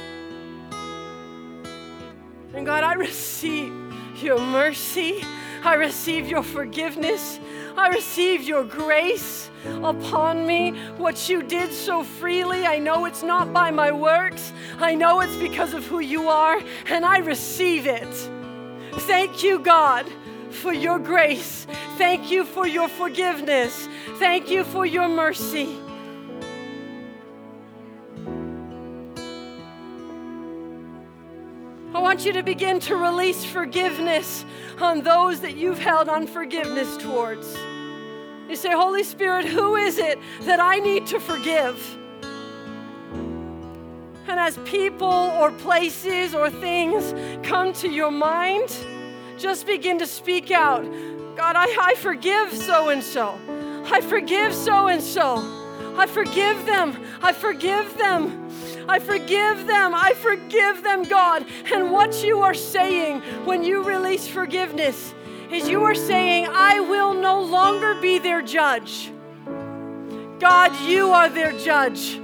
And 2.57 2.65
God, 2.65 2.83
I 2.83 2.93
receive 2.93 3.71
your 4.15 4.39
mercy. 4.39 5.23
I 5.63 5.75
receive 5.75 6.27
your 6.27 6.41
forgiveness. 6.41 7.39
I 7.77 7.89
receive 7.89 8.41
your 8.41 8.63
grace 8.63 9.51
upon 9.83 10.47
me. 10.47 10.71
What 10.97 11.29
you 11.29 11.43
did 11.43 11.71
so 11.71 12.03
freely, 12.03 12.65
I 12.65 12.79
know 12.79 13.05
it's 13.05 13.21
not 13.21 13.53
by 13.53 13.69
my 13.69 13.91
works. 13.91 14.53
I 14.79 14.95
know 14.95 15.19
it's 15.19 15.35
because 15.35 15.75
of 15.75 15.85
who 15.85 15.99
you 15.99 16.29
are, 16.29 16.59
and 16.87 17.05
I 17.05 17.19
receive 17.19 17.85
it. 17.85 18.29
Thank 19.01 19.43
you, 19.43 19.59
God, 19.59 20.07
for 20.49 20.73
your 20.73 20.97
grace. 20.97 21.67
Thank 21.99 22.31
you 22.31 22.43
for 22.43 22.65
your 22.65 22.89
forgiveness. 22.89 23.87
Thank 24.17 24.49
you 24.49 24.63
for 24.63 24.83
your 24.83 25.07
mercy. 25.07 25.77
Want 32.07 32.25
you 32.25 32.31
to 32.31 32.41
begin 32.41 32.79
to 32.79 32.95
release 32.95 33.43
forgiveness 33.43 34.45
on 34.79 35.01
those 35.01 35.41
that 35.41 35.57
you've 35.57 35.77
held 35.77 36.07
unforgiveness 36.07 36.95
towards. 36.95 37.53
You 38.47 38.55
say, 38.55 38.71
Holy 38.71 39.03
Spirit, 39.03 39.43
who 39.43 39.75
is 39.75 39.97
it 39.97 40.17
that 40.43 40.61
I 40.61 40.79
need 40.79 41.05
to 41.07 41.19
forgive? 41.19 41.75
And 44.25 44.39
as 44.39 44.57
people 44.59 45.09
or 45.09 45.51
places 45.51 46.33
or 46.33 46.49
things 46.49 47.13
come 47.45 47.73
to 47.73 47.89
your 47.89 48.09
mind, 48.09 48.73
just 49.37 49.65
begin 49.67 49.99
to 49.99 50.07
speak 50.07 50.49
out 50.49 50.85
God, 51.35 51.57
I, 51.57 51.65
I 51.77 51.95
forgive 51.95 52.53
so 52.53 52.87
and 52.87 53.03
so. 53.03 53.37
I 53.91 53.99
forgive 53.99 54.53
so 54.53 54.87
and 54.87 55.03
so. 55.03 55.35
I 55.97 56.05
forgive 56.05 56.65
them. 56.65 57.05
I 57.21 57.33
forgive 57.33 57.97
them. 57.97 58.49
I 58.87 58.99
forgive 58.99 59.67
them. 59.67 59.93
I 59.93 60.13
forgive 60.13 60.83
them, 60.83 61.03
God. 61.03 61.45
And 61.73 61.91
what 61.91 62.23
you 62.23 62.41
are 62.41 62.53
saying 62.53 63.21
when 63.45 63.63
you 63.63 63.83
release 63.83 64.27
forgiveness 64.27 65.13
is 65.51 65.67
you 65.67 65.83
are 65.83 65.95
saying, 65.95 66.47
I 66.49 66.79
will 66.79 67.13
no 67.13 67.41
longer 67.41 67.95
be 67.95 68.19
their 68.19 68.41
judge. 68.41 69.11
God, 70.39 70.75
you 70.81 71.11
are 71.11 71.29
their 71.29 71.51
judge. 71.57 72.19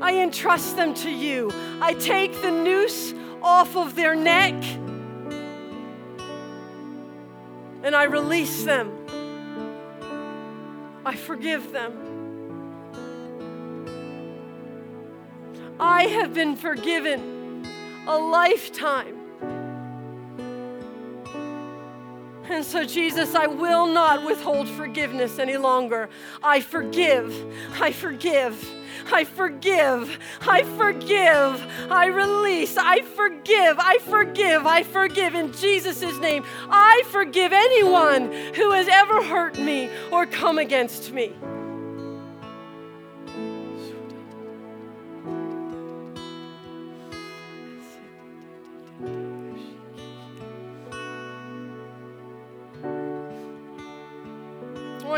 I 0.00 0.16
entrust 0.16 0.76
them 0.76 0.94
to 0.94 1.10
you. 1.10 1.50
I 1.80 1.94
take 1.94 2.40
the 2.42 2.50
noose 2.50 3.14
off 3.42 3.76
of 3.76 3.94
their 3.94 4.14
neck 4.14 4.54
and 7.82 7.94
I 7.94 8.04
release 8.04 8.64
them. 8.64 8.96
I 11.04 11.16
forgive 11.16 11.72
them. 11.72 12.19
I 15.80 16.02
have 16.08 16.34
been 16.34 16.56
forgiven 16.56 17.66
a 18.06 18.18
lifetime. 18.18 19.16
And 22.44 22.64
so, 22.64 22.84
Jesus, 22.84 23.34
I 23.34 23.46
will 23.46 23.86
not 23.86 24.26
withhold 24.26 24.68
forgiveness 24.68 25.38
any 25.38 25.56
longer. 25.56 26.10
I 26.42 26.60
forgive. 26.60 27.34
I 27.80 27.92
forgive. 27.92 28.70
I 29.10 29.24
forgive. 29.24 30.18
I 30.42 30.64
forgive. 30.64 31.90
I 31.90 32.06
release. 32.06 32.76
I 32.76 33.00
forgive. 33.00 33.78
I 33.78 33.98
forgive. 33.98 34.66
I 34.66 34.82
forgive 34.82 35.34
in 35.34 35.52
Jesus' 35.52 36.18
name. 36.18 36.44
I 36.68 37.04
forgive 37.06 37.52
anyone 37.54 38.32
who 38.54 38.72
has 38.72 38.88
ever 38.88 39.22
hurt 39.22 39.58
me 39.58 39.88
or 40.12 40.26
come 40.26 40.58
against 40.58 41.12
me. 41.12 41.32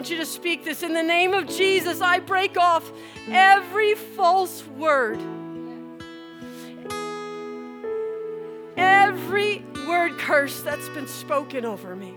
Want 0.03 0.11
you 0.11 0.17
to 0.17 0.27
speak 0.27 0.65
this. 0.65 0.83
In 0.83 0.95
the 0.95 1.03
name 1.03 1.33
of 1.33 1.47
Jesus, 1.47 2.01
I 2.01 2.19
break 2.19 2.57
off 2.57 2.91
every 3.29 3.95
false 3.95 4.67
word. 4.77 5.21
Every 8.77 9.65
word 9.87 10.19
curse 10.19 10.61
that's 10.63 10.89
been 10.89 11.07
spoken 11.07 11.65
over 11.65 11.95
me. 11.95 12.17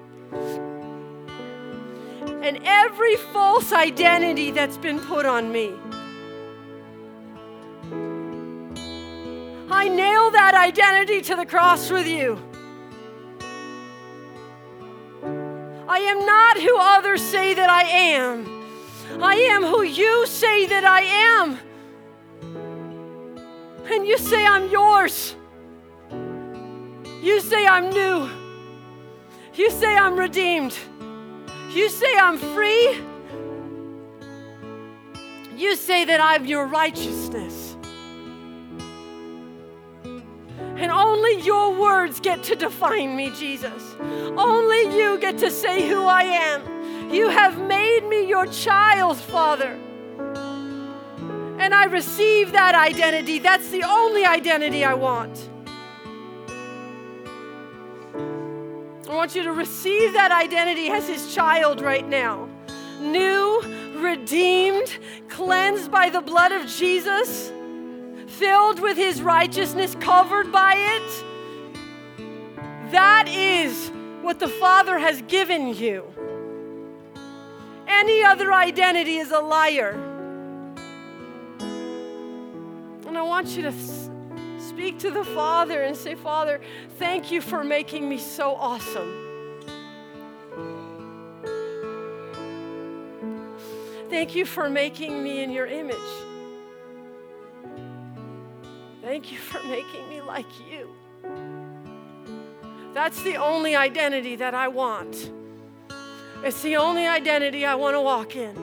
And 2.41 2.59
every 2.63 3.17
false 3.17 3.71
identity 3.71 4.49
that's 4.49 4.77
been 4.77 4.99
put 4.99 5.27
on 5.27 5.51
me. 5.51 5.71
I 9.69 9.89
nail 9.89 10.31
that 10.31 10.55
identity 10.55 11.21
to 11.21 11.35
the 11.35 11.45
cross 11.45 11.91
with 11.91 12.07
you. 12.07 12.41
I 15.95 15.99
am 15.99 16.25
not 16.25 16.57
who 16.59 16.77
others 16.77 17.21
say 17.21 17.53
that 17.53 17.69
I 17.69 17.83
am. 17.83 18.45
I 19.23 19.35
am 19.35 19.63
who 19.63 19.81
you 19.81 20.27
say 20.27 20.65
that 20.65 20.83
I 20.83 21.01
am. 21.31 21.57
And 23.89 24.05
you 24.05 24.17
say, 24.17 24.45
I'm 24.45 24.69
yours. 24.69 25.37
You 27.21 27.39
say, 27.39 27.65
I'm 27.65 27.89
new. 27.91 28.29
You 29.53 29.69
say, 29.71 29.95
I'm 29.95 30.19
redeemed. 30.19 30.77
You 31.71 31.87
say, 31.87 32.13
I'm 32.17 32.39
free. 32.39 32.99
You 35.55 35.77
say 35.77 36.03
that 36.03 36.19
I'm 36.19 36.45
your 36.45 36.65
righteousness. 36.65 37.64
And 40.77 40.91
only 40.91 41.41
your 41.41 41.79
words 41.79 42.19
get 42.19 42.43
to 42.43 42.55
define 42.55 43.15
me, 43.15 43.31
Jesus. 43.31 43.95
Only 43.99 44.97
you 44.97 45.17
get 45.19 45.37
to 45.37 45.49
say 45.49 45.87
who 45.87 46.03
I 46.03 46.23
am. 46.23 47.11
You 47.13 47.29
have 47.29 47.57
made 47.57 48.05
me 48.09 48.27
your 48.27 48.45
child, 48.47 49.17
Father. 49.17 49.79
And 51.59 51.73
I 51.73 51.85
receive 51.85 52.51
that 52.51 52.75
identity. 52.75 53.39
That's 53.39 53.69
the 53.69 53.83
only 53.83 54.25
identity 54.25 54.83
I 54.83 54.95
want. 54.95 55.49
I 59.07 59.15
want 59.15 59.33
you 59.33 59.43
to 59.43 59.53
receive 59.53 60.11
that 60.13 60.31
identity 60.31 60.89
as 60.89 61.07
his 61.07 61.33
child 61.33 61.79
right 61.79 62.07
now. 62.07 62.49
New, 62.99 63.61
redeemed, 63.95 64.97
cleansed 65.29 65.89
by 65.89 66.09
the 66.09 66.21
blood 66.21 66.51
of 66.51 66.67
Jesus 66.67 67.51
filled 68.37 68.79
with 68.79 68.97
his 68.97 69.21
righteousness, 69.21 69.95
covered 69.99 70.51
by 70.51 70.75
it. 70.75 71.23
That 72.91 73.27
is 73.27 73.91
what 74.21 74.39
the 74.39 74.47
Father 74.47 74.97
has 74.97 75.21
given 75.23 75.73
you. 75.73 76.03
Any 77.87 78.23
other 78.23 78.53
identity 78.53 79.17
is 79.17 79.31
a 79.31 79.39
liar. 79.39 79.91
And 83.07 83.17
I 83.17 83.21
want 83.21 83.49
you 83.49 83.61
to 83.63 83.73
speak 84.59 84.99
to 84.99 85.11
the 85.11 85.23
Father 85.23 85.83
and 85.83 85.95
say, 85.95 86.15
Father, 86.15 86.59
thank 86.97 87.31
you 87.31 87.41
for 87.41 87.63
making 87.63 88.09
me 88.09 88.17
so 88.17 88.55
awesome. 88.55 89.21
Thank 94.09 94.35
you 94.35 94.45
for 94.45 94.69
making 94.69 95.23
me 95.23 95.43
in 95.43 95.51
your 95.51 95.67
image. 95.67 95.95
Thank 99.05 99.31
you 99.31 99.37
for 99.37 99.61
making 99.67 100.09
me 100.09 100.19
like 100.19 100.47
you. 100.67 100.89
That's 102.95 103.21
the 103.21 103.35
only 103.35 103.75
identity 103.75 104.35
that 104.37 104.55
I 104.55 104.67
want. 104.67 105.31
It's 106.43 106.63
the 106.63 106.77
only 106.77 107.05
identity 107.05 107.67
I 107.67 107.75
want 107.75 107.93
to 107.93 108.01
walk 108.01 108.35
in. 108.35 108.55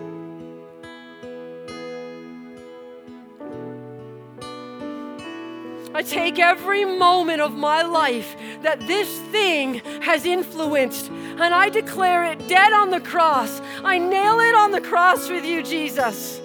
I 5.95 6.03
take 6.03 6.41
every 6.41 6.85
moment 6.85 7.41
of 7.41 7.53
my 7.53 7.83
life 7.83 8.35
that 8.63 8.81
this 8.89 9.21
thing 9.31 9.75
has 10.03 10.27
influenced 10.27 11.09
and 11.09 11.55
I 11.55 11.69
declare 11.69 12.25
it 12.25 12.49
dead 12.49 12.73
on 12.73 12.91
the 12.91 13.01
cross. 13.01 13.63
I 13.85 13.97
nail 13.99 14.41
it 14.41 14.57
on 14.57 14.73
the 14.73 14.81
cross 14.81 15.31
with 15.31 15.45
you, 15.45 15.63
Jesus. 15.63 16.41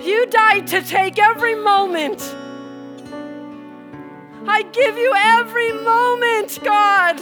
You 0.00 0.26
died 0.26 0.66
to 0.66 0.82
take 0.82 1.20
every 1.20 1.54
moment 1.54 2.20
I 4.46 4.62
give 4.72 4.96
you 4.96 5.12
every 5.14 5.72
moment, 5.72 6.58
God. 6.62 7.20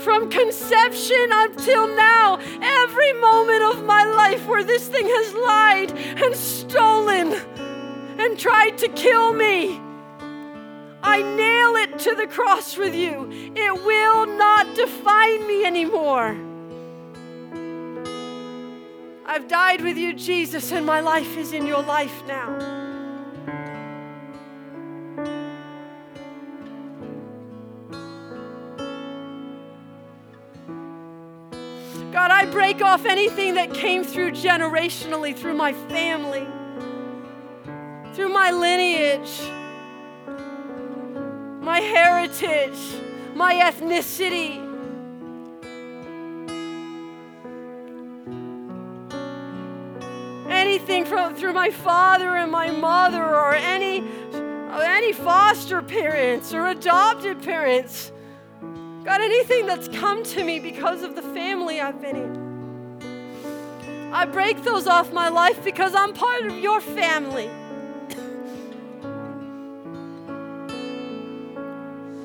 From 0.00 0.30
conception 0.30 1.28
until 1.30 1.88
now, 1.88 2.38
every 2.62 3.12
moment 3.14 3.62
of 3.62 3.84
my 3.84 4.04
life 4.04 4.46
where 4.46 4.64
this 4.64 4.88
thing 4.88 5.06
has 5.06 5.34
lied 5.34 5.92
and 6.22 6.34
stolen 6.34 7.34
and 8.18 8.38
tried 8.38 8.78
to 8.78 8.88
kill 8.88 9.32
me. 9.32 9.80
I 11.02 11.22
nail 11.22 11.76
it 11.76 11.98
to 12.00 12.14
the 12.14 12.26
cross 12.26 12.76
with 12.76 12.94
you. 12.94 13.28
It 13.56 13.84
will 13.84 14.26
not 14.26 14.74
define 14.74 15.46
me 15.46 15.64
anymore. 15.64 16.36
I've 19.26 19.48
died 19.48 19.80
with 19.80 19.96
you, 19.96 20.12
Jesus, 20.14 20.72
and 20.72 20.84
my 20.84 21.00
life 21.00 21.36
is 21.36 21.52
in 21.52 21.66
your 21.66 21.82
life 21.82 22.22
now. 22.26 22.79
Break 32.50 32.82
off 32.82 33.06
anything 33.06 33.54
that 33.54 33.72
came 33.72 34.04
through 34.04 34.32
generationally, 34.32 35.36
through 35.36 35.54
my 35.54 35.72
family, 35.72 36.46
through 38.14 38.28
my 38.28 38.50
lineage, 38.50 39.40
my 41.62 41.80
heritage, 41.80 42.78
my 43.34 43.54
ethnicity. 43.54 44.66
Anything 50.48 51.04
from 51.04 51.34
through 51.34 51.52
my 51.52 51.70
father 51.70 52.36
and 52.36 52.50
my 52.50 52.70
mother, 52.70 53.24
or 53.24 53.54
any 53.54 54.04
any 54.82 55.12
foster 55.12 55.82
parents 55.82 56.52
or 56.52 56.66
adopted 56.68 57.42
parents. 57.42 58.12
God, 59.04 59.20
anything 59.22 59.66
that's 59.66 59.88
come 59.88 60.22
to 60.24 60.44
me 60.44 60.60
because 60.60 61.02
of 61.02 61.16
the 61.16 61.22
family 61.22 61.80
I've 61.80 62.00
been 62.00 62.16
in, 62.16 64.12
I 64.12 64.26
break 64.26 64.62
those 64.62 64.86
off 64.86 65.12
my 65.12 65.28
life 65.28 65.64
because 65.64 65.94
I'm 65.94 66.12
part 66.12 66.44
of 66.44 66.58
your 66.58 66.80
family. 66.80 67.48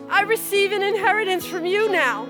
I 0.09 0.21
receive 0.21 0.71
an 0.71 0.81
inheritance 0.81 1.45
from 1.45 1.65
you 1.65 1.89
now. 1.91 2.27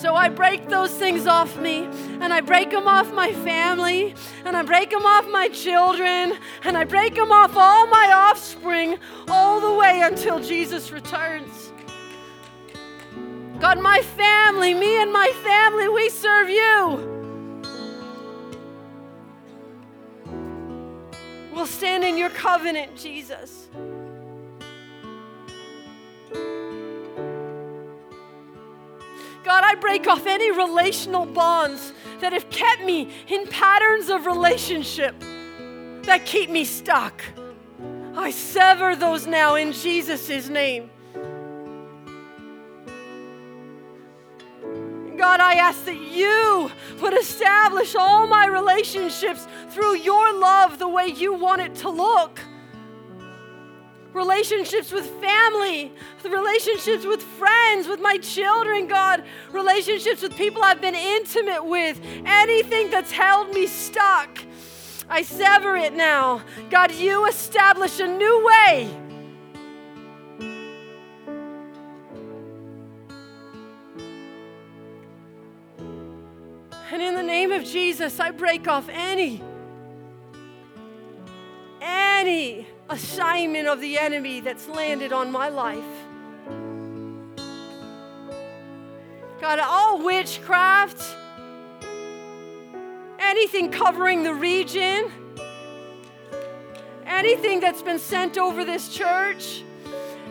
So 0.00 0.14
I 0.14 0.28
break 0.28 0.68
those 0.68 0.92
things 0.92 1.26
off 1.26 1.58
me, 1.58 1.88
and 2.20 2.32
I 2.32 2.40
break 2.40 2.70
them 2.70 2.86
off 2.86 3.12
my 3.12 3.32
family, 3.32 4.14
and 4.44 4.56
I 4.56 4.62
break 4.62 4.90
them 4.90 5.04
off 5.04 5.28
my 5.28 5.48
children, 5.48 6.38
and 6.62 6.78
I 6.78 6.84
break 6.84 7.16
them 7.16 7.32
off 7.32 7.56
all 7.56 7.88
my 7.88 8.12
offspring, 8.12 8.96
all 9.26 9.60
the 9.60 9.72
way 9.76 10.02
until 10.02 10.38
Jesus 10.38 10.92
returns. 10.92 11.72
God, 13.58 13.80
my 13.80 14.00
family, 14.02 14.72
me 14.72 15.02
and 15.02 15.12
my 15.12 15.32
family, 15.42 15.88
we 15.88 16.08
serve 16.10 16.48
you. 16.48 17.16
We'll 21.52 21.66
stand 21.66 22.04
in 22.04 22.16
your 22.16 22.30
covenant, 22.30 22.96
Jesus. 22.96 23.66
Break 29.80 30.06
off 30.06 30.26
any 30.26 30.50
relational 30.50 31.26
bonds 31.26 31.92
that 32.20 32.32
have 32.32 32.48
kept 32.50 32.82
me 32.84 33.10
in 33.28 33.46
patterns 33.46 34.08
of 34.08 34.26
relationship 34.26 35.14
that 36.02 36.24
keep 36.24 36.50
me 36.50 36.64
stuck. 36.64 37.22
I 38.16 38.30
sever 38.30 38.96
those 38.96 39.26
now 39.26 39.54
in 39.54 39.72
Jesus' 39.72 40.48
name. 40.48 40.90
God, 45.16 45.40
I 45.40 45.54
ask 45.54 45.84
that 45.84 46.00
you 46.00 46.70
would 47.00 47.14
establish 47.14 47.96
all 47.96 48.26
my 48.26 48.46
relationships 48.46 49.46
through 49.70 49.96
your 49.96 50.32
love 50.32 50.78
the 50.78 50.88
way 50.88 51.08
you 51.08 51.34
want 51.34 51.60
it 51.60 51.74
to 51.76 51.90
look 51.90 52.40
relationships 54.12 54.90
with 54.90 55.06
family, 55.20 55.92
relationships 56.24 57.04
with 57.04 57.22
friends, 57.22 57.86
with 57.86 58.00
my 58.00 58.18
children, 58.18 58.86
God, 58.86 59.22
relationships 59.52 60.22
with 60.22 60.36
people 60.36 60.62
I've 60.62 60.80
been 60.80 60.94
intimate 60.94 61.64
with, 61.64 62.00
anything 62.24 62.90
that's 62.90 63.12
held 63.12 63.52
me 63.52 63.66
stuck. 63.66 64.38
I 65.10 65.22
sever 65.22 65.76
it 65.76 65.94
now. 65.94 66.42
God, 66.70 66.92
you 66.92 67.26
establish 67.26 68.00
a 68.00 68.06
new 68.06 68.44
way. 68.44 68.90
And 76.90 77.02
in 77.02 77.14
the 77.14 77.22
name 77.22 77.52
of 77.52 77.64
Jesus, 77.64 78.18
I 78.18 78.30
break 78.30 78.66
off 78.66 78.88
any, 78.90 79.42
any 81.80 82.66
assignment 82.88 83.68
of 83.68 83.80
the 83.80 83.98
enemy 83.98 84.40
that's 84.40 84.68
landed 84.68 85.12
on 85.12 85.30
my 85.30 85.48
life. 85.48 85.84
God, 89.40 89.60
all 89.60 90.02
witchcraft, 90.02 91.16
anything 93.18 93.70
covering 93.70 94.22
the 94.24 94.34
region, 94.34 95.12
anything 97.06 97.60
that's 97.60 97.82
been 97.82 97.98
sent 97.98 98.36
over 98.36 98.64
this 98.64 98.88
church, 98.88 99.62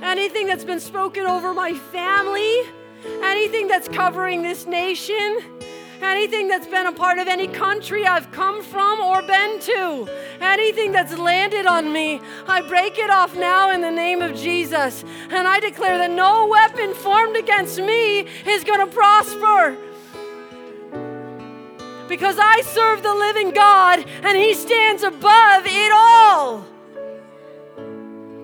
anything 0.01 0.47
that's 0.47 0.65
been 0.65 0.79
spoken 0.79 1.25
over 1.25 1.53
my 1.53 1.73
family, 1.73 2.63
anything 3.23 3.67
that's 3.67 3.87
covering 3.87 4.41
this 4.41 4.65
nation, 4.65 5.39
anything 6.01 6.47
that's 6.47 6.67
been 6.67 6.87
a 6.87 6.91
part 6.91 7.17
of 7.19 7.27
any 7.27 7.47
country 7.47 8.05
I've 8.05 8.31
come 8.31 8.63
from 8.63 8.99
or 8.99 9.21
been 9.21 9.59
to, 9.59 10.07
anything 10.41 10.91
that's 10.91 11.17
landed 11.17 11.65
on 11.65 11.91
me, 11.91 12.21
I 12.47 12.61
break 12.61 12.97
it 12.97 13.09
off 13.09 13.35
now 13.35 13.71
in 13.71 13.81
the 13.81 13.91
name 13.91 14.21
of 14.21 14.35
Jesus. 14.35 15.03
And 15.29 15.47
I 15.47 15.59
declare 15.59 15.97
that 15.97 16.11
no 16.11 16.47
weapon 16.47 16.93
formed 16.93 17.35
against 17.35 17.79
me 17.79 18.19
is 18.19 18.63
going 18.63 18.79
to 18.79 18.87
prosper. 18.87 19.77
Because 22.07 22.37
I 22.39 22.61
serve 22.61 23.03
the 23.03 23.13
living 23.13 23.51
God 23.51 24.05
and 24.23 24.37
He 24.37 24.53
stands 24.53 25.03
above 25.03 25.63
it 25.65 25.91
all. 25.91 26.65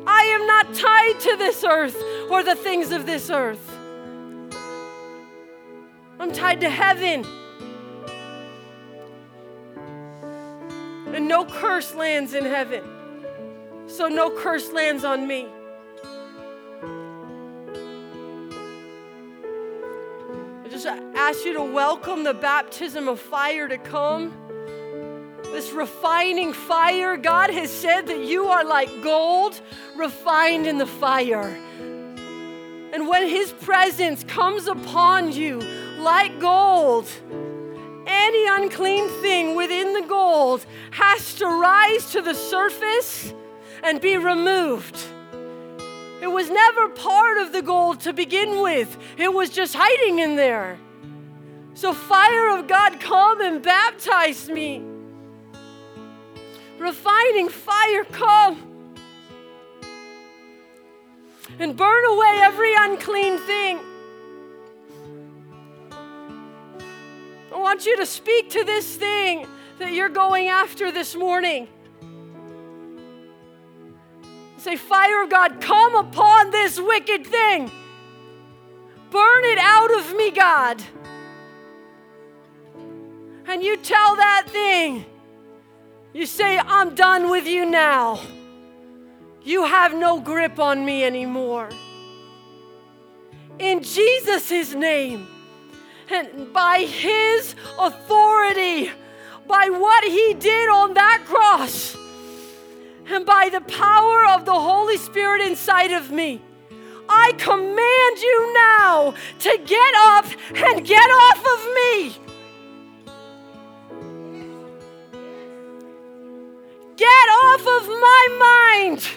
I 0.05 0.23
am 0.25 0.45
not 0.45 0.73
tied 0.73 1.19
to 1.21 1.37
this 1.37 1.63
earth 1.63 2.01
or 2.29 2.43
the 2.43 2.55
things 2.55 2.91
of 2.91 3.05
this 3.05 3.29
earth. 3.29 3.69
I'm 6.19 6.31
tied 6.31 6.61
to 6.61 6.69
heaven. 6.69 7.25
And 11.13 11.27
no 11.27 11.45
curse 11.45 11.93
lands 11.93 12.33
in 12.33 12.43
heaven. 12.43 12.83
So 13.85 14.07
no 14.07 14.31
curse 14.31 14.71
lands 14.71 15.03
on 15.03 15.27
me. 15.27 15.47
I 20.63 20.67
just 20.69 20.87
ask 20.87 21.45
you 21.45 21.53
to 21.53 21.61
welcome 21.61 22.23
the 22.23 22.33
baptism 22.33 23.07
of 23.07 23.19
fire 23.19 23.67
to 23.67 23.77
come. 23.77 24.33
This 25.43 25.71
refining 25.71 26.51
fire, 26.51 27.15
God 27.15 27.51
has 27.51 27.69
said 27.69 28.07
that 28.07 28.25
you 28.25 28.47
are 28.47 28.65
like 28.65 28.89
gold 29.03 29.61
refined 29.95 30.65
in 30.65 30.79
the 30.79 30.87
fire. 30.87 31.55
And 32.91 33.07
when 33.07 33.27
His 33.27 33.51
presence 33.51 34.23
comes 34.23 34.65
upon 34.65 35.31
you 35.31 35.59
like 35.99 36.39
gold, 36.39 37.07
any 38.13 38.63
unclean 38.63 39.09
thing 39.21 39.55
within 39.55 39.93
the 39.93 40.07
gold 40.07 40.65
has 40.91 41.35
to 41.35 41.45
rise 41.45 42.11
to 42.11 42.21
the 42.21 42.33
surface 42.33 43.33
and 43.83 43.99
be 43.99 44.17
removed. 44.17 44.97
It 46.21 46.31
was 46.31 46.49
never 46.49 46.89
part 46.89 47.37
of 47.39 47.51
the 47.51 47.61
gold 47.61 47.99
to 48.01 48.13
begin 48.13 48.61
with, 48.61 48.97
it 49.17 49.33
was 49.33 49.49
just 49.49 49.75
hiding 49.75 50.19
in 50.19 50.35
there. 50.35 50.77
So, 51.75 51.93
fire 51.93 52.57
of 52.57 52.67
God, 52.67 52.99
come 52.99 53.41
and 53.41 53.61
baptize 53.61 54.47
me. 54.47 54.81
Refining 56.77 57.49
fire, 57.49 58.03
come 58.05 58.73
and 61.59 61.75
burn 61.75 62.05
away 62.05 62.39
every 62.41 62.73
unclean 62.75 63.37
thing. 63.39 63.79
I 67.53 67.57
want 67.57 67.85
you 67.85 67.95
to 67.97 68.05
speak 68.05 68.49
to 68.51 68.63
this 68.63 68.95
thing 68.95 69.45
that 69.77 69.93
you're 69.93 70.09
going 70.09 70.47
after 70.47 70.91
this 70.91 71.15
morning. 71.15 71.67
Say, 74.57 74.75
Fire 74.75 75.23
of 75.23 75.29
God, 75.29 75.61
come 75.61 75.93
upon 75.93 76.49
this 76.49 76.79
wicked 76.79 77.27
thing. 77.27 77.69
Burn 79.11 79.43
it 79.45 79.59
out 79.59 79.95
of 79.99 80.15
me, 80.15 80.31
God. 80.31 80.81
And 83.45 83.61
you 83.61 83.77
tell 83.77 84.15
that 84.15 84.45
thing, 84.47 85.05
you 86.13 86.25
say, 86.25 86.57
I'm 86.57 86.95
done 86.95 87.29
with 87.29 87.45
you 87.45 87.65
now. 87.65 88.19
You 89.43 89.65
have 89.65 89.93
no 89.93 90.19
grip 90.19 90.57
on 90.57 90.83
me 90.83 91.03
anymore. 91.03 91.69
In 93.59 93.83
Jesus' 93.83 94.73
name 94.73 95.27
and 96.09 96.51
by 96.53 96.79
His 96.79 97.55
authority, 97.79 98.91
by 99.47 99.69
what 99.69 100.03
He 100.03 100.33
did 100.33 100.69
on 100.69 100.93
that 100.93 101.23
cross, 101.25 101.95
and 103.07 103.25
by 103.25 103.49
the 103.49 103.61
power 103.61 104.25
of 104.27 104.45
the 104.45 104.53
Holy 104.53 104.97
Spirit 104.97 105.41
inside 105.41 105.91
of 105.91 106.11
me. 106.11 106.41
I 107.09 107.33
command 107.37 108.17
you 108.21 108.53
now 108.53 109.13
to 109.39 109.57
get 109.65 109.93
up 109.97 110.25
and 110.55 110.85
get 110.85 111.09
off 111.09 111.45
of 111.45 111.73
me. 111.75 112.15
Get 116.95 117.29
off 117.43 117.61
of 117.61 117.87
my 117.87 118.27
mind. 118.79 119.07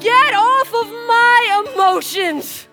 Get 0.00 0.34
off 0.34 0.74
of 0.74 0.88
my 0.88 1.64
emotions 1.66 2.65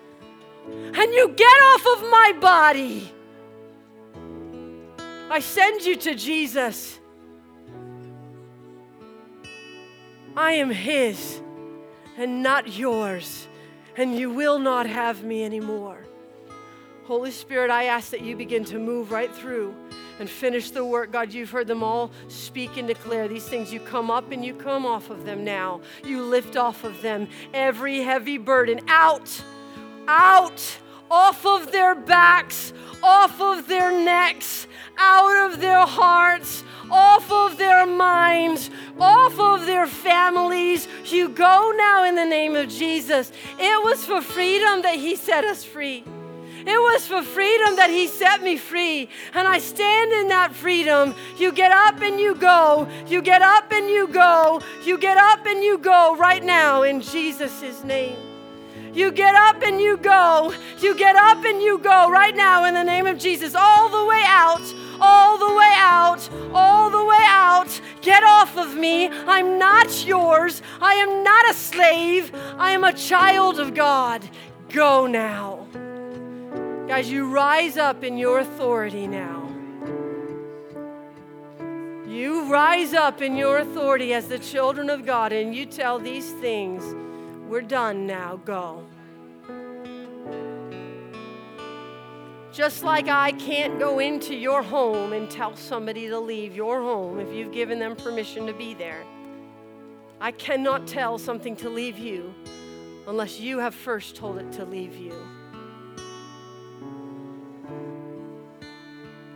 and 0.94 1.14
you 1.14 1.28
get 1.28 1.46
off 1.46 1.86
of 1.98 2.10
my 2.10 2.32
body. 2.40 3.10
I 5.30 5.40
send 5.40 5.82
you 5.82 5.96
to 5.96 6.14
Jesus. 6.14 7.00
I 10.36 10.52
am 10.52 10.70
His 10.70 11.40
and 12.16 12.42
not 12.42 12.76
yours, 12.76 13.48
and 13.96 14.16
you 14.16 14.30
will 14.30 14.58
not 14.58 14.86
have 14.86 15.24
me 15.24 15.44
anymore. 15.44 15.98
Holy 17.04 17.30
Spirit, 17.30 17.70
I 17.70 17.84
ask 17.84 18.10
that 18.10 18.22
you 18.22 18.36
begin 18.36 18.64
to 18.66 18.78
move 18.78 19.12
right 19.12 19.32
through 19.34 19.74
and 20.18 20.30
finish 20.30 20.70
the 20.70 20.84
work. 20.84 21.12
God, 21.12 21.32
you've 21.32 21.50
heard 21.50 21.66
them 21.66 21.82
all 21.82 22.10
speak 22.28 22.76
and 22.76 22.88
declare 22.88 23.28
these 23.28 23.44
things. 23.44 23.72
You 23.72 23.80
come 23.80 24.10
up 24.10 24.30
and 24.30 24.44
you 24.44 24.54
come 24.54 24.86
off 24.86 25.10
of 25.10 25.24
them 25.24 25.44
now. 25.44 25.80
You 26.04 26.22
lift 26.22 26.56
off 26.56 26.84
of 26.84 27.02
them 27.02 27.28
every 27.52 27.98
heavy 27.98 28.38
burden 28.38 28.80
out, 28.88 29.42
out 30.08 30.78
off 31.10 31.44
of 31.46 31.72
their 31.72 31.94
backs, 31.94 32.72
off 33.02 33.40
of 33.40 33.68
their 33.68 33.92
necks, 33.92 34.66
out 34.98 35.50
of 35.50 35.60
their 35.60 35.86
hearts, 35.86 36.64
off 36.90 37.30
of 37.30 37.56
their 37.56 37.86
minds, 37.86 38.70
off 38.98 39.38
of 39.38 39.66
their 39.66 39.86
families. 39.86 40.88
You 41.06 41.28
go 41.28 41.72
now 41.76 42.04
in 42.04 42.14
the 42.14 42.24
name 42.24 42.56
of 42.56 42.68
Jesus. 42.68 43.32
It 43.58 43.84
was 43.84 44.04
for 44.04 44.20
freedom 44.20 44.82
that 44.82 44.96
He 44.96 45.16
set 45.16 45.44
us 45.44 45.64
free. 45.64 46.04
It 46.66 46.80
was 46.80 47.06
for 47.06 47.22
freedom 47.22 47.76
that 47.76 47.90
He 47.90 48.06
set 48.06 48.42
me 48.42 48.56
free. 48.56 49.10
And 49.34 49.46
I 49.46 49.58
stand 49.58 50.12
in 50.12 50.28
that 50.28 50.54
freedom. 50.54 51.14
You 51.36 51.52
get 51.52 51.72
up 51.72 52.00
and 52.00 52.18
you 52.18 52.34
go. 52.34 52.88
You 53.06 53.20
get 53.20 53.42
up 53.42 53.70
and 53.70 53.90
you 53.90 54.08
go. 54.08 54.62
You 54.84 54.98
get 54.98 55.18
up 55.18 55.44
and 55.46 55.62
you 55.62 55.78
go 55.78 56.16
right 56.16 56.42
now 56.42 56.82
in 56.82 57.02
Jesus' 57.02 57.84
name. 57.84 58.23
You 58.94 59.10
get 59.10 59.34
up 59.34 59.60
and 59.62 59.80
you 59.80 59.96
go. 59.96 60.54
You 60.78 60.94
get 60.94 61.16
up 61.16 61.44
and 61.44 61.60
you 61.60 61.78
go 61.78 62.08
right 62.08 62.34
now 62.34 62.64
in 62.64 62.74
the 62.74 62.84
name 62.84 63.06
of 63.06 63.18
Jesus, 63.18 63.54
all 63.54 63.88
the 63.88 64.08
way 64.08 64.22
out, 64.24 64.62
all 65.00 65.36
the 65.36 65.52
way 65.52 65.74
out, 65.76 66.28
all 66.54 66.90
the 66.90 67.04
way 67.04 67.24
out. 67.26 67.80
Get 68.02 68.22
off 68.22 68.56
of 68.56 68.76
me. 68.76 69.08
I'm 69.08 69.58
not 69.58 70.06
yours. 70.06 70.62
I 70.80 70.94
am 70.94 71.24
not 71.24 71.50
a 71.50 71.54
slave. 71.54 72.32
I 72.56 72.70
am 72.70 72.84
a 72.84 72.92
child 72.92 73.58
of 73.58 73.74
God. 73.74 74.22
Go 74.68 75.08
now. 75.08 75.66
Guys, 76.86 77.10
you 77.10 77.28
rise 77.28 77.76
up 77.76 78.04
in 78.04 78.16
your 78.16 78.38
authority 78.38 79.08
now. 79.08 79.50
You 82.06 82.44
rise 82.44 82.94
up 82.94 83.22
in 83.22 83.34
your 83.34 83.58
authority 83.58 84.14
as 84.14 84.28
the 84.28 84.38
children 84.38 84.88
of 84.88 85.04
God 85.04 85.32
and 85.32 85.52
you 85.52 85.66
tell 85.66 85.98
these 85.98 86.30
things 86.34 86.94
we're 87.48 87.62
done 87.62 88.06
now. 88.06 88.36
Go. 88.44 88.84
Just 92.52 92.84
like 92.84 93.08
I 93.08 93.32
can't 93.32 93.78
go 93.78 93.98
into 93.98 94.34
your 94.34 94.62
home 94.62 95.12
and 95.12 95.28
tell 95.28 95.56
somebody 95.56 96.08
to 96.08 96.20
leave 96.20 96.54
your 96.54 96.80
home 96.80 97.18
if 97.18 97.34
you've 97.34 97.52
given 97.52 97.80
them 97.80 97.96
permission 97.96 98.46
to 98.46 98.52
be 98.52 98.74
there, 98.74 99.04
I 100.20 100.30
cannot 100.30 100.86
tell 100.86 101.18
something 101.18 101.56
to 101.56 101.68
leave 101.68 101.98
you 101.98 102.32
unless 103.08 103.40
you 103.40 103.58
have 103.58 103.74
first 103.74 104.14
told 104.14 104.38
it 104.38 104.52
to 104.52 104.64
leave 104.64 104.96
you. 104.96 105.14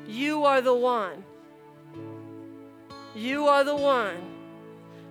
You 0.06 0.44
are 0.44 0.60
the 0.60 0.74
one. 0.74 1.24
You 3.14 3.48
are 3.48 3.64
the 3.64 3.76
one 3.76 4.37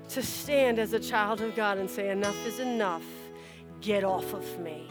to 0.09 0.23
stand 0.23 0.79
as 0.79 0.93
a 0.93 0.99
child 0.99 1.41
of 1.41 1.55
God 1.55 1.77
and 1.77 1.89
say, 1.89 2.09
Enough 2.09 2.45
is 2.45 2.59
enough. 2.59 3.03
Get 3.81 4.03
off 4.03 4.33
of 4.33 4.59
me. 4.59 4.87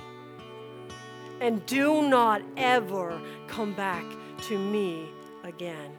And 1.41 1.65
do 1.67 2.09
not 2.09 2.43
ever 2.57 3.21
come 3.47 3.75
back 3.75 4.05
to 4.43 4.59
me 4.59 5.09
again. 5.45 5.93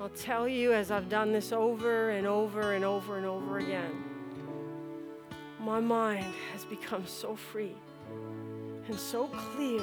I'll 0.00 0.08
tell 0.10 0.48
you 0.48 0.72
as 0.72 0.90
I've 0.90 1.08
done 1.08 1.32
this 1.32 1.52
over 1.52 2.10
and 2.10 2.26
over 2.26 2.72
and 2.72 2.84
over 2.84 3.16
and 3.16 3.26
over 3.26 3.58
again, 3.58 4.04
my 5.60 5.80
mind 5.80 6.32
has 6.52 6.64
become 6.64 7.06
so 7.06 7.34
free 7.34 7.74
and 8.86 8.98
so 8.98 9.26
clear 9.26 9.82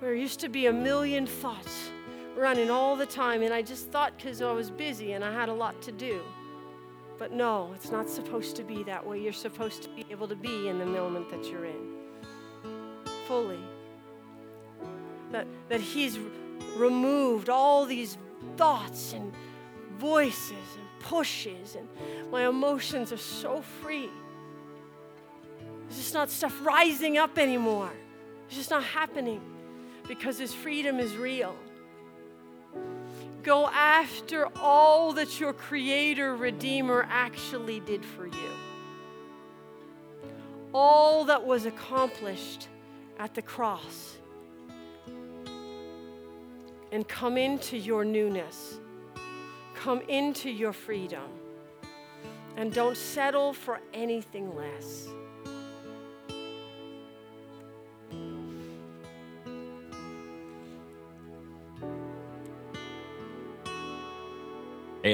there 0.00 0.14
used 0.14 0.40
to 0.40 0.48
be 0.48 0.66
a 0.66 0.72
million 0.72 1.26
thoughts 1.26 1.90
running 2.36 2.70
all 2.70 2.96
the 2.96 3.06
time, 3.06 3.42
and 3.42 3.52
I 3.52 3.62
just 3.62 3.90
thought 3.90 4.16
because 4.16 4.42
I 4.42 4.52
was 4.52 4.70
busy 4.70 5.12
and 5.12 5.24
I 5.24 5.32
had 5.32 5.48
a 5.48 5.54
lot 5.54 5.80
to 5.82 5.92
do. 5.92 6.20
But 7.18 7.32
no, 7.32 7.72
it's 7.74 7.90
not 7.90 8.10
supposed 8.10 8.56
to 8.56 8.62
be 8.62 8.82
that 8.84 9.06
way. 9.06 9.18
You're 9.18 9.32
supposed 9.32 9.82
to 9.84 9.88
be 9.88 10.04
able 10.10 10.28
to 10.28 10.36
be 10.36 10.68
in 10.68 10.78
the 10.78 10.84
moment 10.84 11.30
that 11.30 11.44
you're 11.46 11.64
in 11.64 11.96
fully. 13.26 13.58
That, 15.32 15.46
that 15.68 15.80
He's 15.80 16.18
removed 16.76 17.48
all 17.48 17.86
these 17.86 18.18
thoughts 18.56 19.14
and 19.14 19.32
voices 19.98 20.50
and 20.50 21.00
pushes, 21.00 21.74
and 21.74 21.88
my 22.30 22.46
emotions 22.46 23.12
are 23.12 23.16
so 23.16 23.62
free. 23.82 24.10
There's 25.84 25.96
just 25.96 26.14
not 26.14 26.28
stuff 26.30 26.54
rising 26.64 27.16
up 27.16 27.38
anymore. 27.38 27.92
It's 28.46 28.56
just 28.56 28.70
not 28.70 28.84
happening 28.84 29.40
because 30.08 30.38
His 30.38 30.54
freedom 30.54 30.98
is 30.98 31.16
real. 31.16 31.54
Go 33.42 33.66
after 33.68 34.48
all 34.56 35.12
that 35.12 35.38
your 35.38 35.52
Creator, 35.52 36.36
Redeemer 36.36 37.06
actually 37.08 37.80
did 37.80 38.04
for 38.04 38.26
you. 38.26 38.50
All 40.74 41.24
that 41.26 41.46
was 41.46 41.64
accomplished 41.64 42.68
at 43.18 43.34
the 43.34 43.42
cross. 43.42 44.16
And 46.92 47.06
come 47.06 47.36
into 47.36 47.76
your 47.76 48.04
newness, 48.04 48.78
come 49.74 50.00
into 50.08 50.50
your 50.50 50.72
freedom, 50.72 51.28
and 52.56 52.72
don't 52.72 52.96
settle 52.96 53.52
for 53.52 53.80
anything 53.92 54.56
less. 54.56 55.08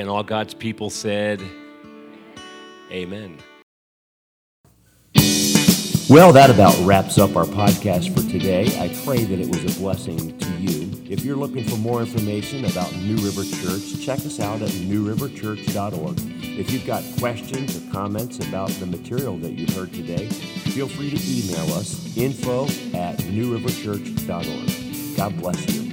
And 0.01 0.09
all 0.09 0.23
God's 0.23 0.55
people 0.55 0.91
said, 0.91 1.43
Amen. 2.91 3.39
Well, 6.11 6.33
that 6.33 6.51
about 6.51 6.79
wraps 6.85 7.17
up 7.17 7.37
our 7.37 7.45
podcast 7.45 8.13
for 8.15 8.29
today. 8.31 8.67
I 8.79 8.89
pray 9.05 9.25
that 9.25 9.39
it 9.39 9.49
was 9.49 9.65
a 9.65 9.81
blessing 9.81 10.37
to 10.39 10.51
you. 10.59 10.91
If 11.09 11.25
you're 11.25 11.37
looking 11.37 11.65
for 11.65 11.77
more 11.77 12.01
information 12.01 12.65
about 12.67 12.95
New 12.97 13.17
River 13.17 13.45
Church, 13.45 14.05
check 14.05 14.19
us 14.19 14.41
out 14.41 14.61
at 14.61 14.69
newriverchurch.org. 14.69 16.19
If 16.59 16.71
you've 16.71 16.85
got 16.87 17.03
questions 17.19 17.77
or 17.77 17.93
comments 17.93 18.47
about 18.47 18.71
the 18.71 18.87
material 18.87 19.39
that 19.39 19.53
you 19.53 19.67
heard 19.75 19.93
today, 19.93 20.27
feel 20.29 20.89
free 20.89 21.11
to 21.11 21.17
email 21.17 21.73
us 21.75 22.17
info 22.17 22.65
at 22.97 23.17
newriverchurch.org. 23.19 25.17
God 25.17 25.37
bless 25.41 25.75
you. 25.75 25.92